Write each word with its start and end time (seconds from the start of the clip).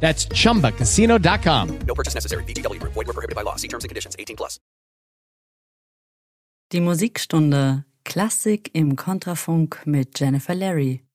That's 0.00 0.26
chumbacasino.com. 0.28 1.78
No 1.86 1.94
purchase 1.94 2.14
necessary. 2.14 2.44
VGW 2.44 2.80
Group. 2.80 2.94
Void 2.94 3.06
were 3.08 3.12
prohibited 3.12 3.36
by 3.36 3.42
law. 3.42 3.56
See 3.56 3.68
terms 3.68 3.84
and 3.84 3.90
conditions. 3.90 4.16
18 4.18 4.36
plus. 4.36 4.58
Die 6.72 6.80
Musikstunde 6.80 7.84
Klassik 8.04 8.70
im 8.74 8.96
Kontrafunk 8.96 9.86
mit 9.86 10.18
Jennifer 10.18 10.54
Larry. 10.54 11.07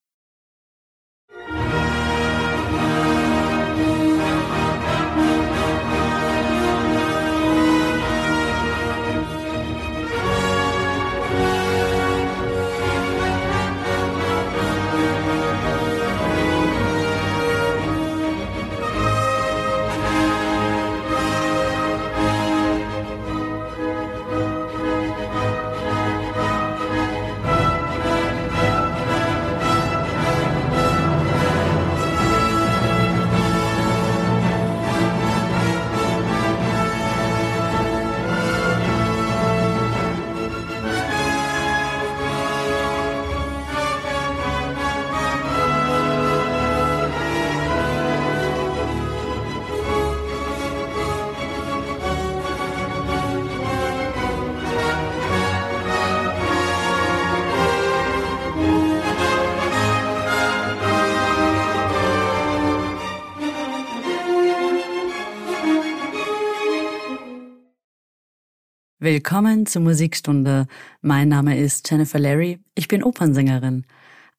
Willkommen 69.03 69.65
zur 69.65 69.81
Musikstunde. 69.81 70.65
Mein 71.01 71.27
Name 71.27 71.57
ist 71.57 71.91
Jennifer 71.91 72.19
Larry. 72.19 72.59
Ich 72.73 72.87
bin 72.87 73.03
Opernsängerin. 73.03 73.83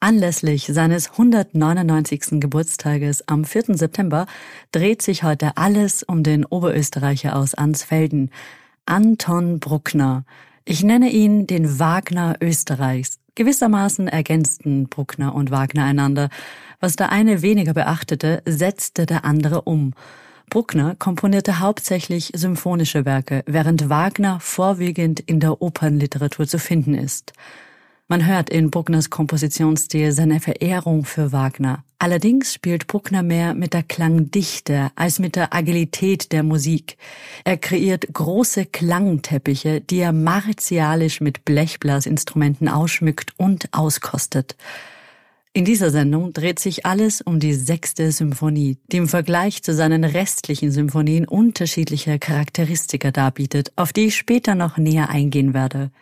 Anlässlich 0.01 0.71
seines 0.73 1.11
199. 1.11 2.41
Geburtstages 2.41 3.29
am 3.29 3.45
4. 3.45 3.77
September 3.77 4.25
dreht 4.73 5.03
sich 5.03 5.23
heute 5.23 5.59
alles 5.59 6.03
um 6.03 6.23
den 6.23 6.47
Oberösterreicher 6.47 7.37
aus 7.37 7.55
Ansfelden, 7.55 8.31
Anton 8.87 9.61
Bruckner. 9.61 10.25
Ich 10.65 10.83
nenne 10.83 11.11
ihn 11.11 11.47
den 11.47 11.79
Wagner 11.79 12.37
Österreichs. 12.41 13.19
Gewissermaßen 13.35 14.09
ergänzten 14.09 14.89
Bruckner 14.89 15.35
und 15.35 15.51
Wagner 15.51 15.85
einander. 15.85 16.31
Was 16.81 16.97
der 16.97 17.13
eine 17.13 17.43
weniger 17.43 17.75
beachtete, 17.75 18.43
setzte 18.47 19.05
der 19.05 19.27
andere 19.27 19.61
um. 19.61 19.93
Bruckner 20.51 20.95
komponierte 20.97 21.61
hauptsächlich 21.61 22.31
symphonische 22.35 23.05
Werke, 23.05 23.43
während 23.47 23.89
Wagner 23.89 24.39
vorwiegend 24.41 25.21
in 25.21 25.41
der 25.41 25.61
Opernliteratur 25.61 26.47
zu 26.47 26.59
finden 26.59 26.95
ist. 26.95 27.33
Man 28.07 28.27
hört 28.27 28.51
in 28.51 28.71
Bruckners 28.71 29.09
Kompositionsstil 29.09 30.13
seine 30.13 30.39
Verehrung 30.39 31.05
für 31.07 31.33
Wagner. 31.33 31.85
Allerdings 31.99 32.53
spielt 32.53 32.87
Bruckner 32.87 33.23
mehr 33.23 33.55
mit 33.55 33.73
der 33.73 33.83
Klangdichte 33.83 34.91
als 34.95 35.19
mit 35.19 35.37
der 35.37 35.55
Agilität 35.55 36.31
der 36.31 36.43
Musik. 36.43 36.99
Er 37.45 37.57
kreiert 37.57 38.13
große 38.13 38.67
Klangteppiche, 38.67 39.81
die 39.81 40.01
er 40.01 40.13
martialisch 40.13 41.23
mit 41.23 41.47
Blechblasinstrumenten 41.47 42.69
ausschmückt 42.69 43.33
und 43.39 43.73
auskostet. 43.73 44.55
In 45.57 45.65
dieser 45.65 45.91
Sendung 45.91 46.33
dreht 46.33 46.59
sich 46.59 46.85
alles 46.85 47.21
um 47.21 47.39
die 47.39 47.55
sechste 47.55 48.11
Symphonie, 48.11 48.77
die 48.91 48.97
im 48.97 49.07
Vergleich 49.07 49.63
zu 49.63 49.73
seinen 49.73 50.03
restlichen 50.03 50.73
Symphonien 50.73 51.29
unterschiedliche 51.29 52.19
Charakteristika 52.19 53.13
darbietet, 53.13 53.73
auf 53.77 53.93
die 53.93 54.07
ich 54.07 54.17
später 54.17 54.57
noch 54.57 54.79
näher 54.79 55.11
eingehen 55.11 55.55
werde. 55.55 55.93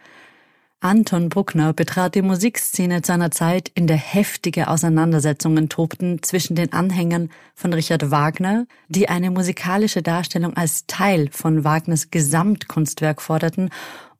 Anton 0.80 1.28
Bruckner 1.28 1.74
betrat 1.74 2.14
die 2.14 2.22
Musikszene 2.22 3.02
zu 3.02 3.12
einer 3.12 3.30
Zeit, 3.30 3.70
in 3.74 3.86
der 3.86 3.98
heftige 3.98 4.68
Auseinandersetzungen 4.68 5.68
tobten 5.68 6.22
zwischen 6.22 6.56
den 6.56 6.72
Anhängern 6.72 7.28
von 7.54 7.74
Richard 7.74 8.10
Wagner, 8.10 8.66
die 8.88 9.10
eine 9.10 9.30
musikalische 9.30 10.00
Darstellung 10.00 10.56
als 10.56 10.86
Teil 10.86 11.28
von 11.30 11.62
Wagners 11.62 12.10
Gesamtkunstwerk 12.10 13.20
forderten, 13.20 13.68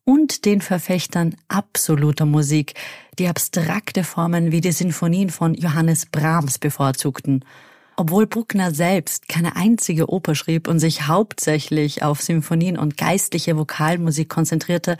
und 0.04 0.44
den 0.44 0.60
Verfechtern 0.60 1.36
absoluter 1.48 2.26
Musik, 2.26 2.74
die 3.18 3.28
abstrakte 3.28 4.04
Formen 4.04 4.52
wie 4.52 4.60
die 4.60 4.72
Sinfonien 4.72 5.30
von 5.30 5.54
Johannes 5.54 6.06
Brahms 6.06 6.58
bevorzugten. 6.58 7.44
Obwohl 7.96 8.26
Bruckner 8.26 8.72
selbst 8.72 9.28
keine 9.28 9.54
einzige 9.54 10.10
Oper 10.10 10.34
schrieb 10.34 10.66
und 10.66 10.78
sich 10.78 11.06
hauptsächlich 11.06 12.02
auf 12.02 12.22
Symphonien 12.22 12.78
und 12.78 12.96
geistliche 12.96 13.56
Vokalmusik 13.56 14.28
konzentrierte, 14.28 14.96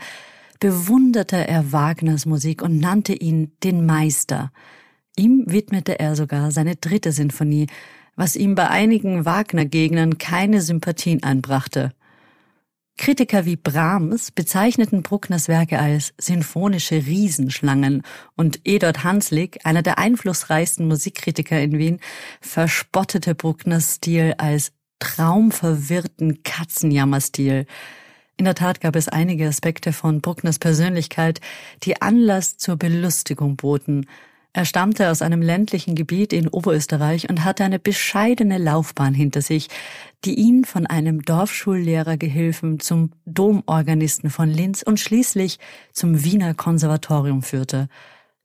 bewunderte 0.59 1.47
er 1.47 1.71
Wagners 1.71 2.25
Musik 2.25 2.61
und 2.61 2.79
nannte 2.79 3.13
ihn 3.13 3.51
den 3.63 3.85
Meister. 3.85 4.51
Ihm 5.17 5.43
widmete 5.47 5.99
er 5.99 6.15
sogar 6.15 6.51
seine 6.51 6.75
dritte 6.75 7.11
Sinfonie, 7.11 7.67
was 8.15 8.35
ihm 8.35 8.55
bei 8.55 8.69
einigen 8.69 9.25
Wagner-Gegnern 9.25 10.17
keine 10.19 10.61
Sympathien 10.61 11.23
einbrachte. 11.23 11.91
Kritiker 12.97 13.45
wie 13.45 13.55
Brahms 13.55 14.31
bezeichneten 14.31 15.01
Bruckners 15.01 15.47
Werke 15.47 15.79
als 15.79 16.13
sinfonische 16.17 17.05
Riesenschlangen 17.05 18.03
und 18.35 18.61
Edward 18.65 19.03
Hanslick, 19.03 19.59
einer 19.63 19.81
der 19.81 19.97
einflussreichsten 19.97 20.87
Musikkritiker 20.87 21.59
in 21.59 21.77
Wien, 21.77 21.99
verspottete 22.39 23.35
Bruckners 23.35 23.95
Stil 23.95 24.35
als 24.37 24.73
traumverwirrten 24.99 26.43
Katzenjammerstil. 26.43 27.65
In 28.37 28.45
der 28.45 28.55
Tat 28.55 28.79
gab 28.79 28.95
es 28.95 29.09
einige 29.09 29.47
Aspekte 29.47 29.91
von 29.91 30.21
Bruckners 30.21 30.59
Persönlichkeit, 30.59 31.41
die 31.83 32.01
Anlass 32.01 32.57
zur 32.57 32.77
Belustigung 32.77 33.57
boten. 33.57 34.07
Er 34.55 34.65
stammte 34.65 35.09
aus 35.09 35.23
einem 35.23 35.41
ländlichen 35.41 35.95
Gebiet 35.95 36.31
in 36.31 36.47
Oberösterreich 36.47 37.27
und 37.27 37.43
hatte 37.43 37.63
eine 37.63 37.79
bescheidene 37.79 38.59
Laufbahn 38.59 39.15
hinter 39.15 39.41
sich, 39.41 39.67
die 40.25 40.35
ihn 40.35 40.63
von 40.63 40.85
einem 40.85 41.23
Dorfschullehrergehilfen 41.23 42.79
zum 42.79 43.11
Domorganisten 43.25 44.29
von 44.29 44.49
Linz 44.49 44.83
und 44.83 44.99
schließlich 44.99 45.57
zum 45.91 46.23
Wiener 46.23 46.53
Konservatorium 46.53 47.41
führte. 47.41 47.89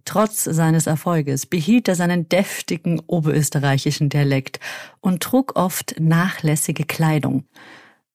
Trotz 0.07 0.45
seines 0.45 0.87
Erfolges 0.87 1.45
behielt 1.45 1.89
er 1.89 1.95
seinen 1.95 2.27
deftigen 2.31 3.03
oberösterreichischen 3.07 4.09
Dialekt 4.09 4.61
und 5.03 5.23
trug 5.23 5.57
oft 5.57 6.01
nachlässige 6.01 6.85
Kleidung. 6.85 7.45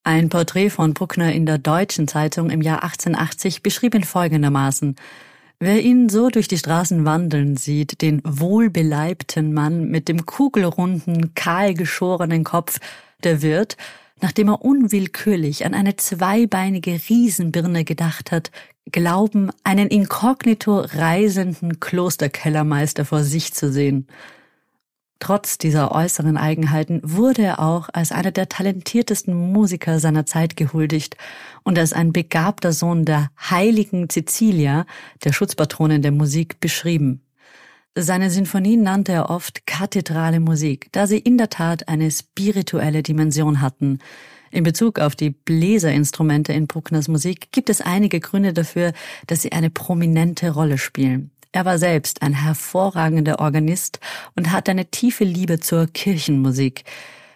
Ein 0.03 0.29
Porträt 0.29 0.71
von 0.71 0.95
Bruckner 0.95 1.31
in 1.31 1.45
der 1.45 1.59
Deutschen 1.59 2.07
Zeitung 2.07 2.49
im 2.49 2.63
Jahr 2.63 2.81
1880 2.81 3.61
beschrieb 3.61 3.93
ihn 3.93 4.03
folgendermaßen 4.03 4.95
Wer 5.65 5.81
ihn 5.81 6.09
so 6.09 6.27
durch 6.27 6.49
die 6.49 6.57
Straßen 6.57 7.05
wandeln 7.05 7.55
sieht, 7.55 8.01
den 8.01 8.21
wohlbeleibten 8.25 9.53
Mann 9.53 9.85
mit 9.85 10.09
dem 10.09 10.25
kugelrunden, 10.25 11.35
kahlgeschorenen 11.35 12.43
Kopf, 12.43 12.81
der 13.23 13.41
wird, 13.41 13.77
nachdem 14.19 14.49
er 14.49 14.61
unwillkürlich 14.61 15.65
an 15.65 15.73
eine 15.73 15.95
zweibeinige 15.95 16.99
Riesenbirne 17.07 17.85
gedacht 17.85 18.33
hat, 18.33 18.51
glauben, 18.91 19.51
einen 19.63 19.87
inkognito 19.87 20.81
reisenden 20.81 21.79
Klosterkellermeister 21.79 23.05
vor 23.05 23.23
sich 23.23 23.53
zu 23.53 23.71
sehen. 23.71 24.07
Trotz 25.19 25.57
dieser 25.57 25.93
äußeren 25.93 26.35
Eigenheiten 26.35 26.99
wurde 27.01 27.43
er 27.43 27.59
auch 27.61 27.87
als 27.93 28.11
einer 28.11 28.31
der 28.31 28.49
talentiertesten 28.49 29.33
Musiker 29.33 30.01
seiner 30.01 30.25
Zeit 30.25 30.57
gehuldigt 30.57 31.15
und 31.63 31.79
als 31.79 31.93
ein 31.93 32.13
begabter 32.13 32.73
Sohn 32.73 33.05
der 33.05 33.29
heiligen 33.39 34.09
Cecilia, 34.09 34.85
der 35.23 35.33
Schutzpatronin 35.33 36.01
der 36.01 36.11
Musik, 36.11 36.59
beschrieben. 36.59 37.21
Seine 37.95 38.31
Sinfonien 38.31 38.81
nannte 38.81 39.11
er 39.11 39.29
oft 39.29 39.67
kathedrale 39.67 40.39
Musik, 40.39 40.87
da 40.91 41.05
sie 41.05 41.19
in 41.19 41.37
der 41.37 41.49
Tat 41.49 41.87
eine 41.87 42.09
spirituelle 42.09 43.03
Dimension 43.03 43.61
hatten. 43.61 43.99
In 44.49 44.63
Bezug 44.63 44.99
auf 44.99 45.15
die 45.15 45.29
Bläserinstrumente 45.29 46.53
in 46.53 46.67
Bruckners 46.67 47.07
Musik 47.07 47.51
gibt 47.51 47.69
es 47.69 47.81
einige 47.81 48.19
Gründe 48.19 48.53
dafür, 48.53 48.93
dass 49.27 49.43
sie 49.43 49.51
eine 49.51 49.69
prominente 49.69 50.51
Rolle 50.51 50.77
spielen. 50.77 51.31
Er 51.51 51.65
war 51.65 51.77
selbst 51.77 52.23
ein 52.23 52.33
hervorragender 52.33 53.39
Organist 53.39 53.99
und 54.35 54.51
hatte 54.51 54.71
eine 54.71 54.87
tiefe 54.87 55.23
Liebe 55.23 55.59
zur 55.59 55.85
Kirchenmusik. 55.85 56.83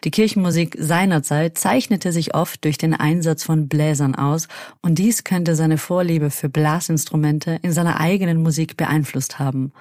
Die 0.03 0.11
Kirchenmusik 0.11 0.75
seinerzeit 0.79 1.57
zeichnete 1.57 2.11
sich 2.11 2.35
oft 2.35 2.63
durch 2.63 2.77
den 2.77 2.93
Einsatz 2.93 3.43
von 3.43 3.67
Bläsern 3.67 4.15
aus, 4.15 4.47
und 4.81 4.99
dies 4.99 5.23
könnte 5.23 5.55
seine 5.55 5.77
Vorliebe 5.77 6.29
für 6.29 6.49
Blasinstrumente 6.49 7.59
in 7.61 7.71
seiner 7.71 7.99
eigenen 7.99 8.41
Musik 8.41 8.77
beeinflusst 8.77 9.39
haben. 9.39 9.71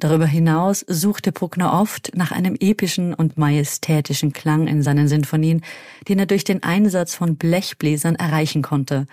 Darüber 0.00 0.26
hinaus 0.26 0.84
suchte 0.88 1.30
Bruckner 1.30 1.78
oft 1.78 2.12
nach 2.16 2.32
einem 2.32 2.56
epischen 2.58 3.12
und 3.12 3.36
majestätischen 3.36 4.32
Klang 4.32 4.66
in 4.66 4.82
seinen 4.82 5.08
Sinfonien, 5.08 5.62
den 6.08 6.18
er 6.18 6.26
durch 6.26 6.44
den 6.44 6.62
Einsatz 6.62 7.14
von 7.14 7.36
Blechbläsern 7.36 8.14
erreichen 8.14 8.62
konnte. 8.62 9.06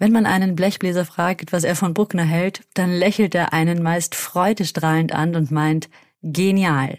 Wenn 0.00 0.12
man 0.12 0.26
einen 0.26 0.56
Blechbläser 0.56 1.04
fragt, 1.04 1.52
was 1.52 1.62
er 1.62 1.76
von 1.76 1.94
Bruckner 1.94 2.24
hält, 2.24 2.62
dann 2.74 2.90
lächelt 2.90 3.34
er 3.36 3.52
einen 3.52 3.82
meist 3.82 4.16
freudestrahlend 4.16 5.12
an 5.12 5.36
und 5.36 5.52
meint, 5.52 5.88
genial. 6.22 6.98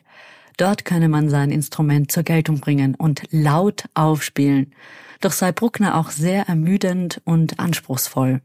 Dort 0.57 0.85
könne 0.85 1.09
man 1.09 1.29
sein 1.29 1.51
Instrument 1.51 2.11
zur 2.11 2.23
Geltung 2.23 2.59
bringen 2.59 2.95
und 2.95 3.23
laut 3.31 3.85
aufspielen. 3.93 4.73
Doch 5.21 5.31
sei 5.31 5.51
Bruckner 5.51 5.97
auch 5.97 6.09
sehr 6.09 6.47
ermüdend 6.47 7.21
und 7.25 7.59
anspruchsvoll. 7.59 8.41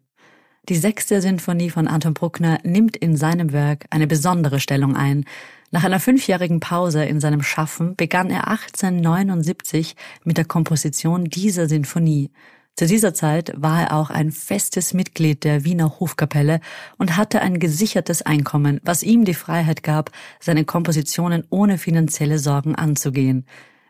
Die 0.68 0.76
sechste 0.76 1.20
Sinfonie 1.20 1.70
von 1.70 1.86
Anton 1.86 2.12
Bruckner 2.12 2.58
nimmt 2.64 2.96
in 2.96 3.16
seinem 3.16 3.52
Werk 3.52 3.86
eine 3.90 4.08
besondere 4.08 4.58
Stellung 4.58 4.96
ein. 4.96 5.24
Nach 5.70 5.84
einer 5.84 6.00
fünfjährigen 6.00 6.58
Pause 6.58 7.04
in 7.04 7.20
seinem 7.20 7.42
Schaffen 7.42 7.94
begann 7.94 8.30
er 8.30 8.48
1879 8.48 9.94
mit 10.24 10.38
der 10.38 10.44
Komposition 10.44 11.24
dieser 11.26 11.68
Sinfonie. 11.68 12.30
Zu 12.76 12.86
dieser 12.86 13.14
Zeit 13.14 13.54
war 13.56 13.84
er 13.84 13.96
auch 13.96 14.10
ein 14.10 14.30
festes 14.30 14.92
Mitglied 14.92 15.44
der 15.44 15.64
Wiener 15.64 15.98
Hofkapelle 15.98 16.60
und 16.98 17.16
hatte 17.16 17.40
ein 17.40 17.58
gesichertes 17.58 18.20
Einkommen, 18.20 18.80
was 18.84 19.02
ihm 19.02 19.24
die 19.24 19.32
Freiheit 19.32 19.82
gab, 19.82 20.10
seine 20.40 20.66
Kompositionen 20.66 21.44
ohne 21.48 21.78
finanzielle 21.78 22.38
Sorgen 22.38 22.74
anzugehen. 22.74 23.46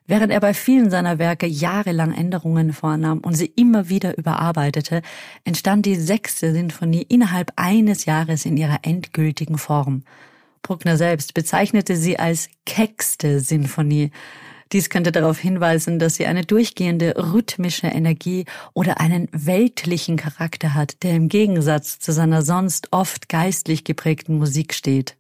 Während 0.06 0.30
er 0.30 0.38
bei 0.38 0.54
vielen 0.54 0.88
seiner 0.88 1.18
Werke 1.18 1.46
jahrelang 1.46 2.12
Änderungen 2.12 2.72
vornahm 2.72 3.18
und 3.18 3.34
sie 3.34 3.52
immer 3.56 3.88
wieder 3.88 4.16
überarbeitete, 4.16 5.02
entstand 5.42 5.84
die 5.84 5.96
sechste 5.96 6.52
Sinfonie 6.52 7.02
innerhalb 7.08 7.52
eines 7.56 8.04
Jahres 8.04 8.46
in 8.46 8.56
ihrer 8.56 8.78
endgültigen 8.82 9.58
Form. 9.58 10.04
Bruckner 10.62 10.96
selbst 10.96 11.34
bezeichnete 11.34 11.96
sie 11.96 12.20
als 12.20 12.48
keckste 12.64 13.40
Sinfonie. 13.40 14.12
Dies 14.72 14.90
könnte 14.90 15.12
darauf 15.12 15.38
hinweisen, 15.38 15.98
dass 15.98 16.16
sie 16.16 16.26
eine 16.26 16.44
durchgehende 16.44 17.14
rhythmische 17.16 17.86
Energie 17.86 18.46
oder 18.74 19.00
einen 19.00 19.28
weltlichen 19.32 20.16
Charakter 20.16 20.74
hat, 20.74 21.02
der 21.02 21.14
im 21.14 21.28
Gegensatz 21.28 22.00
zu 22.00 22.12
seiner 22.12 22.42
sonst 22.42 22.88
oft 22.92 23.28
geistlich 23.28 23.84
geprägten 23.84 24.38
Musik 24.38 24.74
steht. 24.74 25.16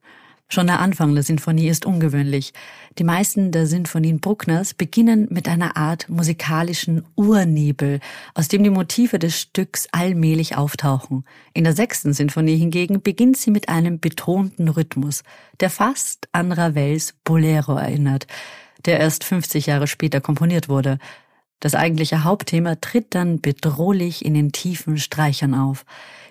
Schon 0.48 0.68
der 0.68 0.78
Anfang 0.78 1.12
der 1.14 1.24
Sinfonie 1.24 1.68
ist 1.68 1.86
ungewöhnlich. 1.86 2.52
Die 2.98 3.04
meisten 3.04 3.50
der 3.50 3.66
Sinfonien 3.66 4.20
Bruckners 4.20 4.74
beginnen 4.74 5.26
mit 5.28 5.48
einer 5.48 5.76
Art 5.76 6.08
musikalischen 6.08 7.04
Urnebel, 7.16 7.98
aus 8.34 8.46
dem 8.46 8.62
die 8.62 8.70
Motive 8.70 9.18
des 9.18 9.40
Stücks 9.40 9.88
allmählich 9.90 10.56
auftauchen. 10.56 11.24
In 11.52 11.64
der 11.64 11.74
sechsten 11.74 12.12
Sinfonie 12.12 12.56
hingegen 12.56 13.02
beginnt 13.02 13.36
sie 13.36 13.50
mit 13.50 13.68
einem 13.68 13.98
betonten 13.98 14.68
Rhythmus, 14.68 15.24
der 15.58 15.70
fast 15.70 16.28
an 16.30 16.52
Ravels 16.52 17.14
Bolero 17.24 17.76
erinnert 17.76 18.28
der 18.86 19.00
erst 19.00 19.24
50 19.24 19.66
Jahre 19.66 19.86
später 19.86 20.20
komponiert 20.20 20.68
wurde. 20.68 20.98
Das 21.60 21.74
eigentliche 21.74 22.24
Hauptthema 22.24 22.76
tritt 22.76 23.14
dann 23.14 23.40
bedrohlich 23.40 24.24
in 24.24 24.34
den 24.34 24.52
tiefen 24.52 24.98
Streichern 24.98 25.54
auf. 25.54 25.84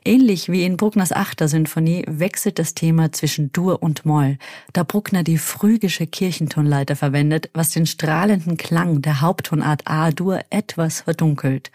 Ähnlich 0.08 0.50
wie 0.50 0.64
in 0.64 0.78
Bruckners 0.78 1.12
achter 1.12 1.48
Sinfonie 1.48 2.06
wechselt 2.08 2.60
das 2.60 2.76
Thema 2.76 3.12
zwischen 3.12 3.52
Dur 3.52 3.82
und 3.82 4.06
Moll, 4.06 4.38
da 4.72 4.84
Bruckner 4.84 5.24
die 5.24 5.40
phrygische 5.40 6.06
Kirchentonleiter 6.06 6.96
verwendet, 6.96 7.50
was 7.54 7.72
den 7.72 7.88
strahlenden 7.88 8.56
Klang 8.56 9.02
der 9.02 9.22
Haupttonart 9.22 9.82
A-Dur 9.86 10.42
etwas 10.52 11.02
verdunkelt. 11.02 11.72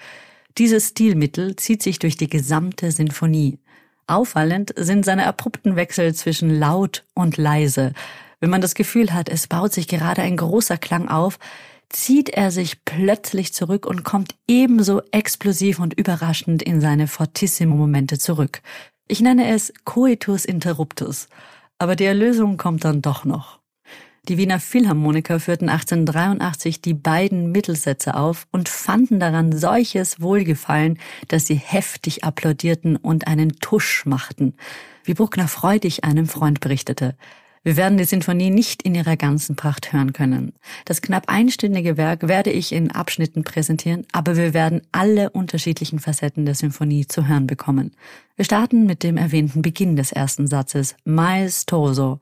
Dieses 0.59 0.91
Stilmittel 0.91 1.57
zieht 1.57 1.83
sich 1.83 1.99
durch 1.99 2.17
die 2.17 2.29
gesamte 2.29 2.93
Sinfonie. 2.93 3.59
Auffallend 4.07 4.75
sind 4.77 5.05
seine 5.05 5.27
abrupten 5.27 5.75
Wechsel 5.75 6.15
zwischen 6.15 6.51
laut 6.51 7.05
und 7.15 7.37
leise. 7.37 7.95
Wenn 8.41 8.51
man 8.51 8.63
das 8.63 8.75
Gefühl 8.75 9.13
hat, 9.13 9.29
es 9.29 9.47
baut 9.47 9.73
sich 9.73 9.87
gerade 9.87 10.23
ein 10.23 10.37
großer 10.37 10.79
Klang 10.79 11.09
auf, 11.09 11.39
zieht 11.91 12.31
er 12.31 12.51
sich 12.51 12.85
plötzlich 12.85 13.53
zurück 13.53 13.85
und 13.85 14.03
kommt 14.03 14.35
ebenso 14.49 15.03
explosiv 15.13 15.79
und 15.79 15.93
überraschend 15.95 16.63
in 16.63 16.81
seine 16.81 17.07
Fortissimo-Momente 17.07 18.19
zurück. 18.19 18.63
Ich 19.09 19.21
nenne 19.21 19.53
es 19.53 19.73
Coitus 19.85 20.45
Interruptus, 20.45 21.29
aber 21.79 21.97
die 21.97 22.05
Erlösung 22.05 22.57
kommt 22.57 22.85
dann 22.85 23.03
doch 23.03 23.25
noch. 23.25 23.61
Die 24.29 24.39
Wiener 24.39 24.61
Philharmoniker 24.61 25.41
führten 25.41 25.69
1883 25.69 26.81
die 26.81 26.95
beiden 26.95 27.51
Mittelsätze 27.51 28.15
auf 28.15 28.47
und 28.53 28.69
fanden 28.69 29.19
daran 29.19 29.51
solches 29.57 30.21
Wohlgefallen, 30.21 30.99
dass 31.29 31.47
sie 31.47 31.57
heftig 31.57 32.23
applaudierten 32.23 32.97
und 32.97 33.27
einen 33.27 33.53
Tusch 33.61 34.07
machten, 34.07 34.55
wie 35.05 35.15
Bruckner 35.15 35.49
freudig 35.49 36.05
einem 36.05 36.27
Freund 36.27 36.61
berichtete. 36.61 37.17
Wir 37.63 37.77
werden 37.77 37.99
die 37.99 38.05
Sinfonie 38.05 38.49
nicht 38.49 38.83
in 38.83 38.95
ihrer 38.95 39.19
ganzen 39.19 39.55
Pracht 39.55 39.93
hören 39.93 40.15
können. 40.15 40.55
Das 40.87 41.03
knapp 41.03 41.25
einstündige 41.27 41.99
Werk 41.99 42.27
werde 42.27 42.51
ich 42.51 42.73
in 42.73 42.91
Abschnitten 42.91 43.45
präsentieren, 43.45 44.07
aber 44.13 44.37
wir 44.39 44.55
werden 44.55 44.81
alle 44.93 45.29
unterschiedlichen 45.29 45.99
Facetten 45.99 46.47
der 46.47 46.55
Sinfonie 46.55 47.07
zu 47.07 47.29
hören 47.29 47.47
bekommen. 47.47 47.91
Wir 48.37 48.47
starten 48.47 48.87
mit 48.87 49.03
dem 49.03 49.19
erwähnten 49.19 49.61
Beginn 49.61 49.95
des 49.95 50.11
ersten 50.11 50.47
Satzes, 50.47 50.97
Maestoso, 51.05 52.21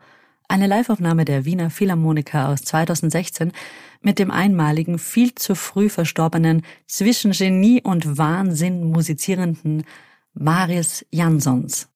eine 0.49 0.67
Liveaufnahme 0.67 1.25
der 1.25 1.45
Wiener 1.45 1.71
Philharmoniker 1.71 2.49
aus 2.49 2.63
2016 2.63 3.53
mit 4.01 4.19
dem 4.19 4.33
einmaligen, 4.33 4.99
viel 4.99 5.37
zu 5.37 5.55
früh 5.55 5.89
verstorbenen, 5.89 6.63
zwischen 6.89 7.31
Genie 7.31 7.81
und 7.83 8.19
Wahnsinn 8.19 8.91
musizierenden 8.91 9.85
Marius 10.35 11.07
Jansons. 11.13 11.89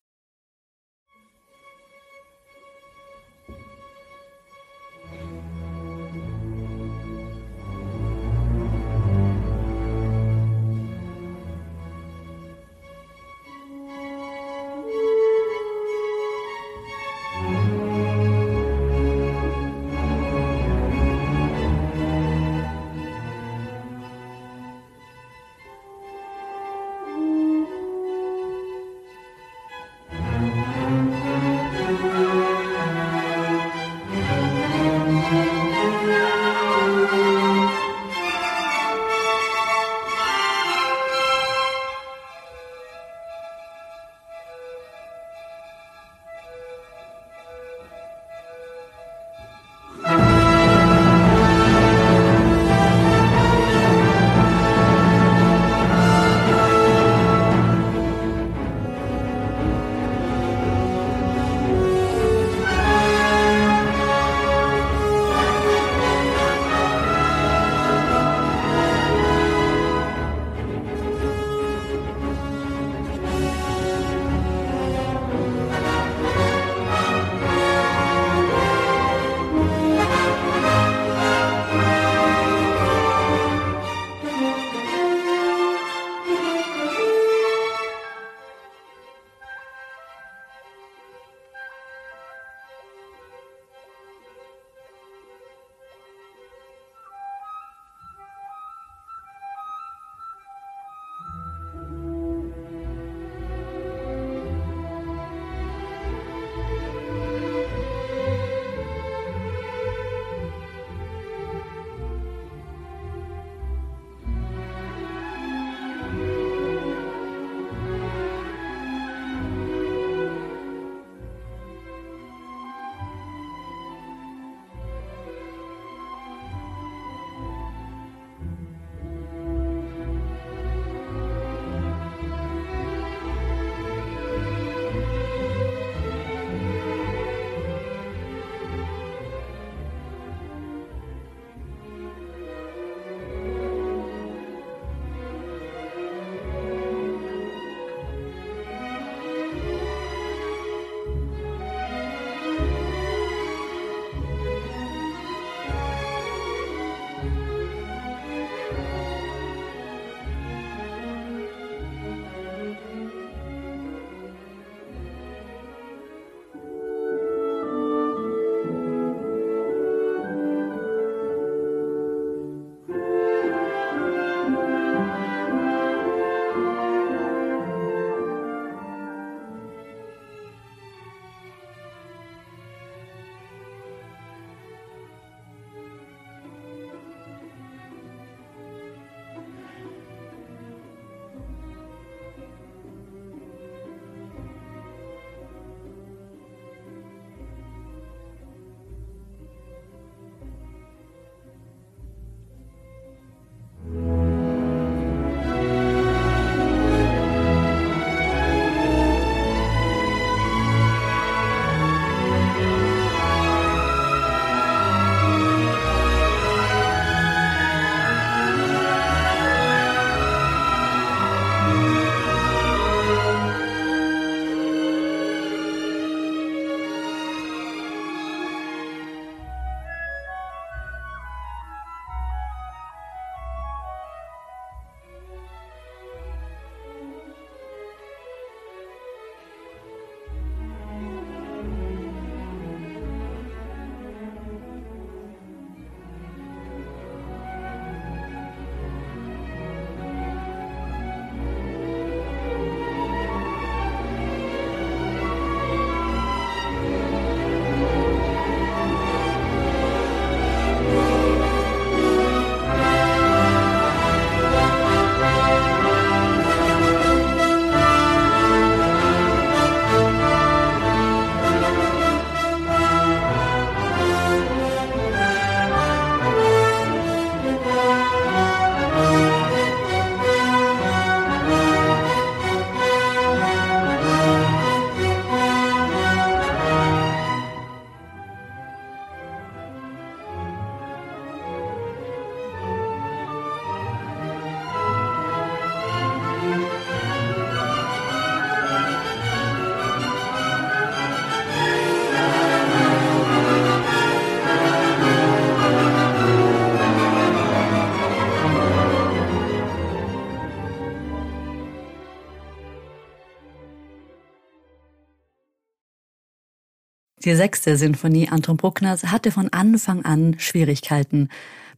Die 317.24 317.36
sechste 317.36 317.76
Sinfonie 317.76 318.28
Anton 318.28 318.56
Bruckners 318.56 319.04
hatte 319.04 319.30
von 319.30 319.48
Anfang 319.52 320.04
an 320.04 320.34
Schwierigkeiten. 320.38 321.28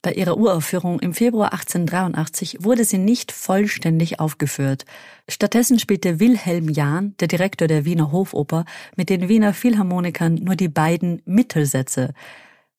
Bei 0.01 0.15
ihrer 0.15 0.39
Uraufführung 0.39 1.01
im 1.01 1.13
Februar 1.13 1.53
1883 1.53 2.65
wurde 2.65 2.85
sie 2.85 2.97
nicht 2.97 3.31
vollständig 3.31 4.21
aufgeführt. 4.21 4.87
Stattdessen 5.29 5.79
spielte 5.79 6.19
Wilhelm 6.19 6.71
Jahn, 6.71 7.15
der 7.21 7.29
Direktor 7.29 7.69
der 7.69 7.85
Wiener 7.85 8.11
Hofoper, 8.11 8.65
mit 8.97 9.11
den 9.11 9.29
Wiener 9.29 9.53
Philharmonikern 9.53 10.37
nur 10.37 10.57
die 10.57 10.69
beiden 10.69 11.21
Mittelsätze. 11.27 12.15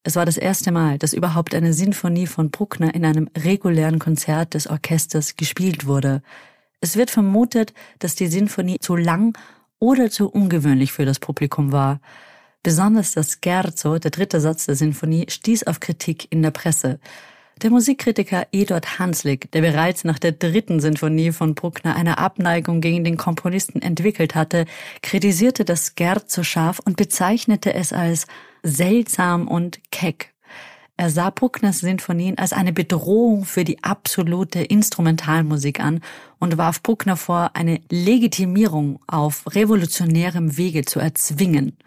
Es 0.02 0.16
war 0.16 0.26
das 0.26 0.38
erste 0.38 0.72
Mal, 0.72 0.98
dass 0.98 1.14
überhaupt 1.14 1.54
eine 1.54 1.72
Sinfonie 1.72 2.26
von 2.26 2.50
Bruckner 2.50 2.96
in 2.96 3.06
einem 3.06 3.30
regulären 3.38 4.00
Konzert 4.00 4.56
des 4.56 4.66
Orchesters 4.66 5.36
gespielt 5.36 5.86
wurde. 5.86 6.24
Es 6.82 6.98
wird 6.98 7.12
vermutet, 7.12 7.76
dass 8.00 8.16
die 8.16 8.28
Sinfonie 8.28 8.80
zu 8.80 8.96
lang 8.96 9.38
oder 9.78 10.10
zu 10.10 10.30
ungewöhnlich 10.30 10.94
für 10.94 11.06
das 11.06 11.20
Publikum 11.20 11.72
war. 11.72 12.00
Besonders 12.66 13.12
das 13.12 13.38
Scherzo, 13.44 14.00
der 14.00 14.10
dritte 14.10 14.42
Satz 14.42 14.66
der 14.66 14.74
Sinfonie, 14.74 15.28
stieß 15.30 15.68
auf 15.68 15.80
Kritik 15.80 16.26
in 16.32 16.42
der 16.42 16.50
Presse. 16.50 17.00
Der 17.62 17.70
Musikkritiker 17.70 18.48
Eduard 18.52 18.98
Hanslick, 18.98 19.52
der 19.52 19.62
bereits 19.62 20.04
nach 20.04 20.18
der 20.18 20.32
dritten 20.32 20.80
Sinfonie 20.80 21.32
von 21.32 21.54
Bruckner 21.54 21.96
eine 21.96 22.18
Abneigung 22.18 22.82
gegen 22.82 23.04
den 23.04 23.18
Komponisten 23.18 23.84
entwickelt 23.84 24.34
hatte, 24.34 24.66
kritisierte 25.04 25.64
das 25.64 25.94
Scherzo 25.96 26.42
scharf 26.42 26.80
und 26.80 26.98
bezeichnete 26.98 27.72
es 27.76 27.94
als 27.94 28.26
seltsam 28.64 29.48
und 29.48 29.80
keck. 29.92 30.34
Er 30.98 31.12
sah 31.12 31.30
Bruckners 31.30 31.82
Sinfonien 31.82 32.40
als 32.40 32.52
eine 32.52 32.74
Bedrohung 32.74 33.46
für 33.46 33.64
die 33.64 33.84
absolute 33.84 34.62
Instrumentalmusik 34.62 35.82
an 35.82 36.02
und 36.40 36.58
warf 36.58 36.82
Bruckner 36.82 37.16
vor, 37.16 37.52
eine 37.54 37.80
Legitimierung 37.92 39.00
auf 39.06 39.44
revolutionärem 39.54 40.58
Wege 40.58 40.84
zu 40.84 41.00
erzwingen. 41.00 41.78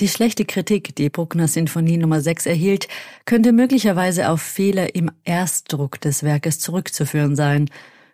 Die 0.00 0.06
schlechte 0.06 0.44
Kritik, 0.44 0.94
die 0.94 1.10
Bruckner 1.10 1.48
Sinfonie 1.48 1.96
Nummer 1.96 2.20
6 2.20 2.46
erhielt, 2.46 2.86
könnte 3.24 3.50
möglicherweise 3.50 4.30
auf 4.30 4.40
Fehler 4.40 4.94
im 4.94 5.10
Erstdruck 5.24 6.00
des 6.00 6.22
Werkes 6.22 6.60
zurückzuführen 6.60 7.34
sein. 7.34 7.68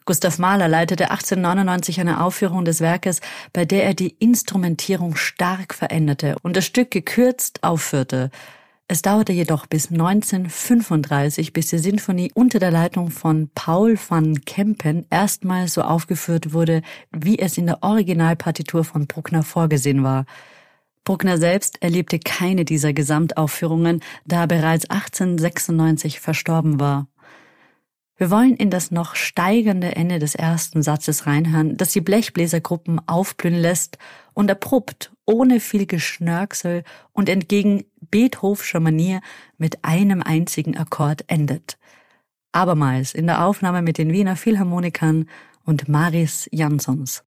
Gustav 0.06 0.38
Mahler 0.38 0.66
leitete 0.66 1.10
1899 1.10 2.00
eine 2.00 2.22
Aufführung 2.22 2.64
des 2.64 2.80
Werkes, 2.80 3.20
bei 3.52 3.66
der 3.66 3.84
er 3.84 3.92
die 3.92 4.16
Instrumentierung 4.18 5.14
stark 5.16 5.74
veränderte 5.74 6.36
und 6.42 6.56
das 6.56 6.64
Stück 6.64 6.90
gekürzt 6.90 7.62
aufführte. 7.62 8.30
Es 8.88 9.02
dauerte 9.02 9.34
jedoch 9.34 9.66
bis 9.66 9.90
1935, 9.90 11.52
bis 11.52 11.66
die 11.66 11.78
Sinfonie 11.78 12.32
unter 12.32 12.60
der 12.60 12.70
Leitung 12.70 13.10
von 13.10 13.50
Paul 13.54 13.98
van 14.08 14.42
Kempen 14.46 15.04
erstmals 15.10 15.74
so 15.74 15.82
aufgeführt 15.82 16.54
wurde, 16.54 16.80
wie 17.12 17.38
es 17.38 17.58
in 17.58 17.66
der 17.66 17.82
Originalpartitur 17.82 18.84
von 18.84 19.06
Bruckner 19.06 19.42
vorgesehen 19.42 20.02
war. 20.02 20.24
Bruckner 21.04 21.38
selbst 21.38 21.82
erlebte 21.82 22.18
keine 22.18 22.64
dieser 22.64 22.92
Gesamtaufführungen, 22.92 24.00
da 24.26 24.42
er 24.42 24.46
bereits 24.46 24.88
1896 24.88 26.20
verstorben 26.20 26.80
war. 26.80 27.06
Wir 28.16 28.30
wollen 28.30 28.56
in 28.56 28.70
das 28.70 28.90
noch 28.90 29.16
steigende 29.16 29.96
Ende 29.96 30.20
des 30.20 30.34
ersten 30.36 30.82
Satzes 30.82 31.26
reinhören, 31.26 31.76
das 31.76 31.92
die 31.92 32.00
Blechbläsergruppen 32.00 33.00
aufblühen 33.08 33.56
lässt 33.56 33.98
und 34.34 34.50
abrupt, 34.50 35.12
ohne 35.26 35.58
viel 35.58 35.86
Geschnörksel 35.86 36.84
und 37.12 37.28
entgegen 37.28 37.84
Beethovenscher 38.00 38.78
Manier 38.78 39.20
mit 39.58 39.84
einem 39.84 40.22
einzigen 40.22 40.76
Akkord 40.76 41.24
endet. 41.26 41.76
Abermals 42.52 43.14
in 43.14 43.26
der 43.26 43.44
Aufnahme 43.44 43.82
mit 43.82 43.98
den 43.98 44.12
Wiener 44.12 44.36
Philharmonikern 44.36 45.28
und 45.64 45.88
Maris 45.88 46.48
Jansons. 46.52 47.24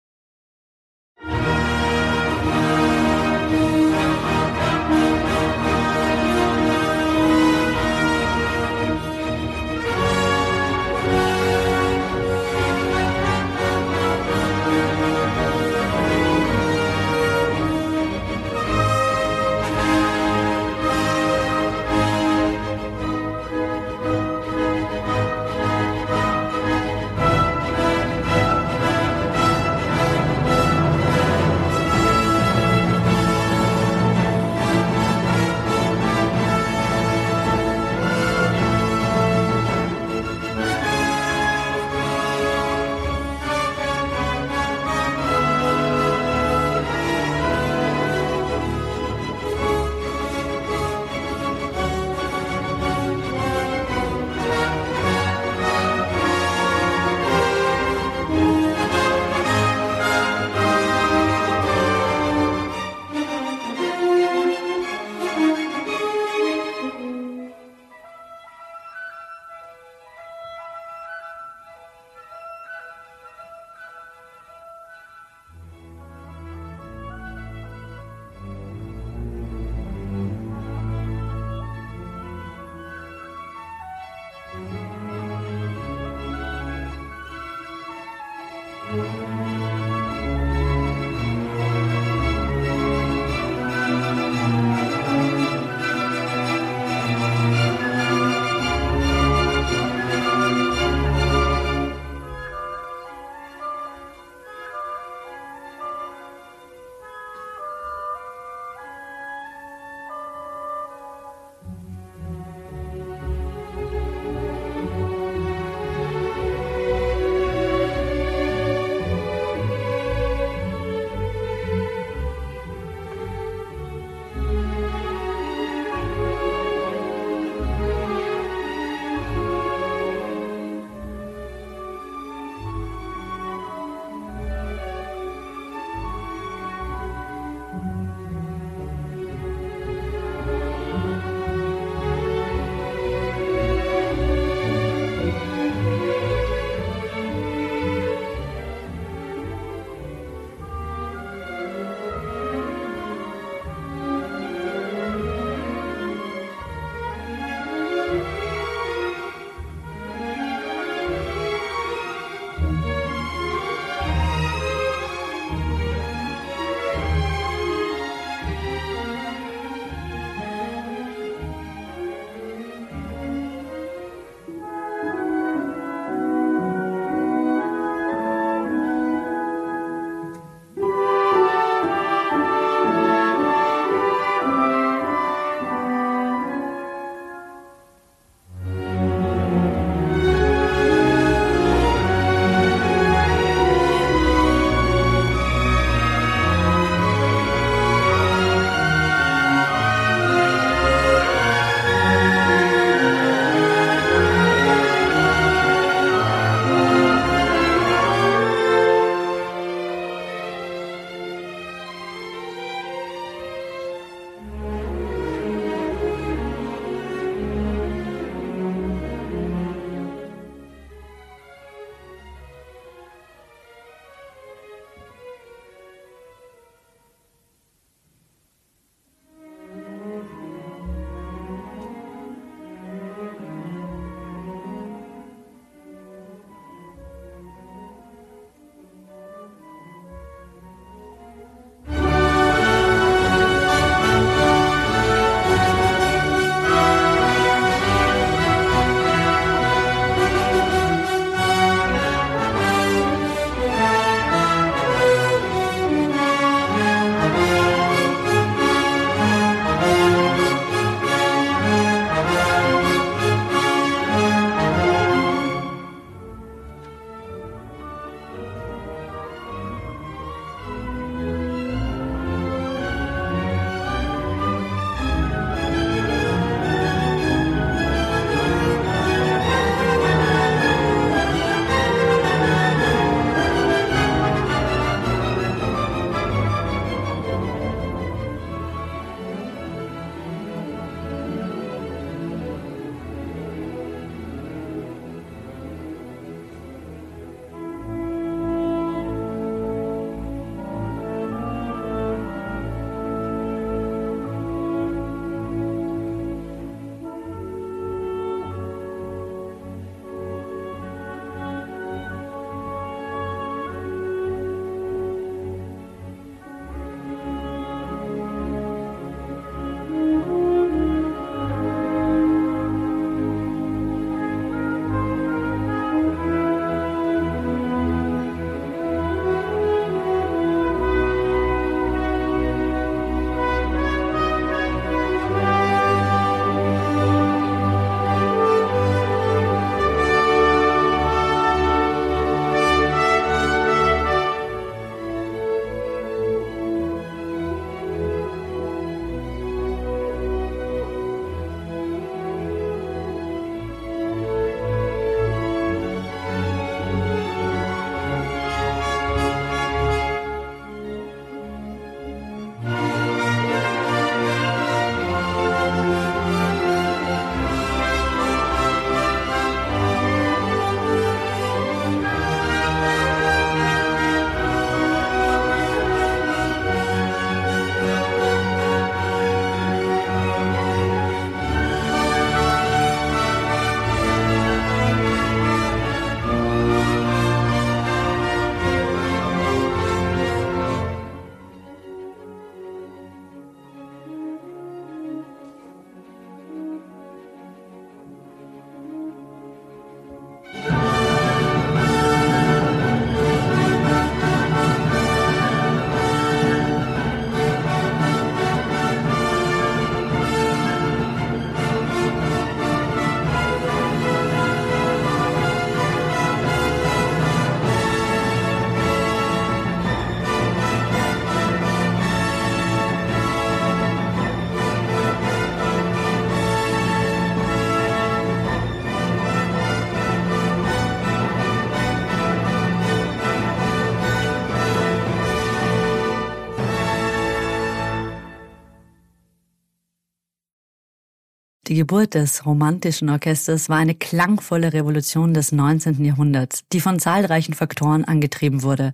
Geburt 441.78 442.16
des 442.16 442.46
romantischen 442.46 443.10
Orchesters 443.10 443.70
war 443.70 443.78
eine 443.78 443.94
klangvolle 443.94 444.74
Revolution 444.74 445.34
des 445.34 445.52
19. 445.52 446.04
Jahrhunderts, 446.04 446.64
die 446.74 446.80
von 446.80 446.98
zahlreichen 446.98 447.54
Faktoren 447.54 448.04
angetrieben 448.04 448.64
wurde. 448.64 448.94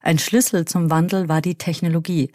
Ein 0.00 0.18
Schlüssel 0.18 0.64
zum 0.64 0.90
Wandel 0.90 1.28
war 1.28 1.42
die 1.42 1.56
Technologie. 1.56 2.30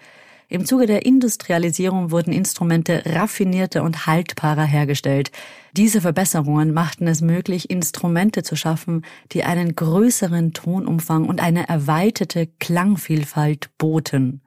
Im 0.49 0.65
Zuge 0.65 0.85
der 0.85 1.05
Industrialisierung 1.05 2.11
wurden 2.11 2.31
Instrumente 2.31 3.01
raffinierter 3.05 3.83
und 3.83 4.05
haltbarer 4.05 4.63
hergestellt. 4.63 5.31
Diese 5.73 5.99
Verbesserungen 5.99 6.73
machten 6.73 7.07
es 7.07 7.21
möglich, 7.21 7.69
Instrumente 7.69 8.43
zu 8.43 8.55
schaffen, 8.55 9.03
die 9.33 9.43
einen 9.43 9.75
größeren 9.75 10.53
Tonumfang 10.53 11.25
und 11.25 11.41
eine 11.41 11.67
erweiterte 11.67 12.47
Klangvielfalt 12.59 13.71
boten. 13.77 14.41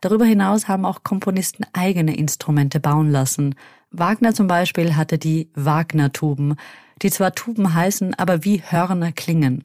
Darüber 0.00 0.24
hinaus 0.24 0.68
haben 0.68 0.84
auch 0.84 1.02
Komponisten 1.02 1.64
eigene 1.72 2.16
Instrumente 2.16 2.80
bauen 2.80 3.10
lassen. 3.10 3.54
Wagner 3.90 4.34
zum 4.34 4.46
Beispiel 4.46 4.96
hatte 4.96 5.18
die 5.18 5.48
Wagner-Tuben, 5.54 6.54
die 7.02 7.10
zwar 7.10 7.32
Tuben 7.32 7.74
heißen, 7.74 8.14
aber 8.14 8.44
wie 8.44 8.62
Hörner 8.62 9.12
klingen. 9.12 9.64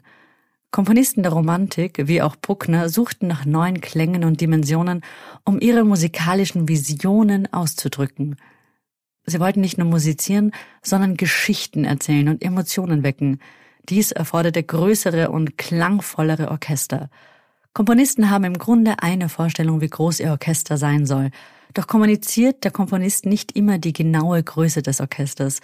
Komponisten 0.71 1.23
der 1.23 1.31
Romantik, 1.31 2.07
wie 2.07 2.21
auch 2.21 2.35
Bruckner, 2.35 2.89
suchten 2.89 3.27
nach 3.27 3.45
neuen 3.45 3.81
Klängen 3.81 4.25
und 4.25 4.41
Dimensionen, 4.41 5.01
um 5.45 5.61
ihre 5.61 5.85
musikalischen 5.85 6.67
Visionen 6.67 7.51
auszudrücken. 7.53 8.35
Sie 9.25 9.39
wollten 9.39 9.61
nicht 9.61 9.77
nur 9.77 9.87
musizieren, 9.87 10.51
sondern 10.81 11.17
Geschichten 11.17 11.85
erzählen 11.85 12.27
und 12.27 12.43
Emotionen 12.43 13.03
wecken. 13.03 13.39
Dies 13.87 14.11
erforderte 14.11 14.63
größere 14.63 15.29
und 15.29 15.57
klangvollere 15.57 16.49
Orchester. 16.49 17.09
Komponisten 17.73 18.29
haben 18.29 18.43
im 18.43 18.57
Grunde 18.57 18.95
eine 18.99 19.29
Vorstellung, 19.29 19.81
wie 19.81 19.89
groß 19.89 20.19
ihr 20.19 20.31
Orchester 20.31 20.77
sein 20.77 21.05
soll. 21.05 21.29
Doch 21.75 21.87
kommuniziert 21.87 22.63
der 22.63 22.71
Komponist 22.71 23.25
nicht 23.25 23.51
immer 23.51 23.77
die 23.77 23.91
genaue 23.91 24.41
Größe 24.41 24.81
des 24.81 25.01
Orchesters. 25.01 25.59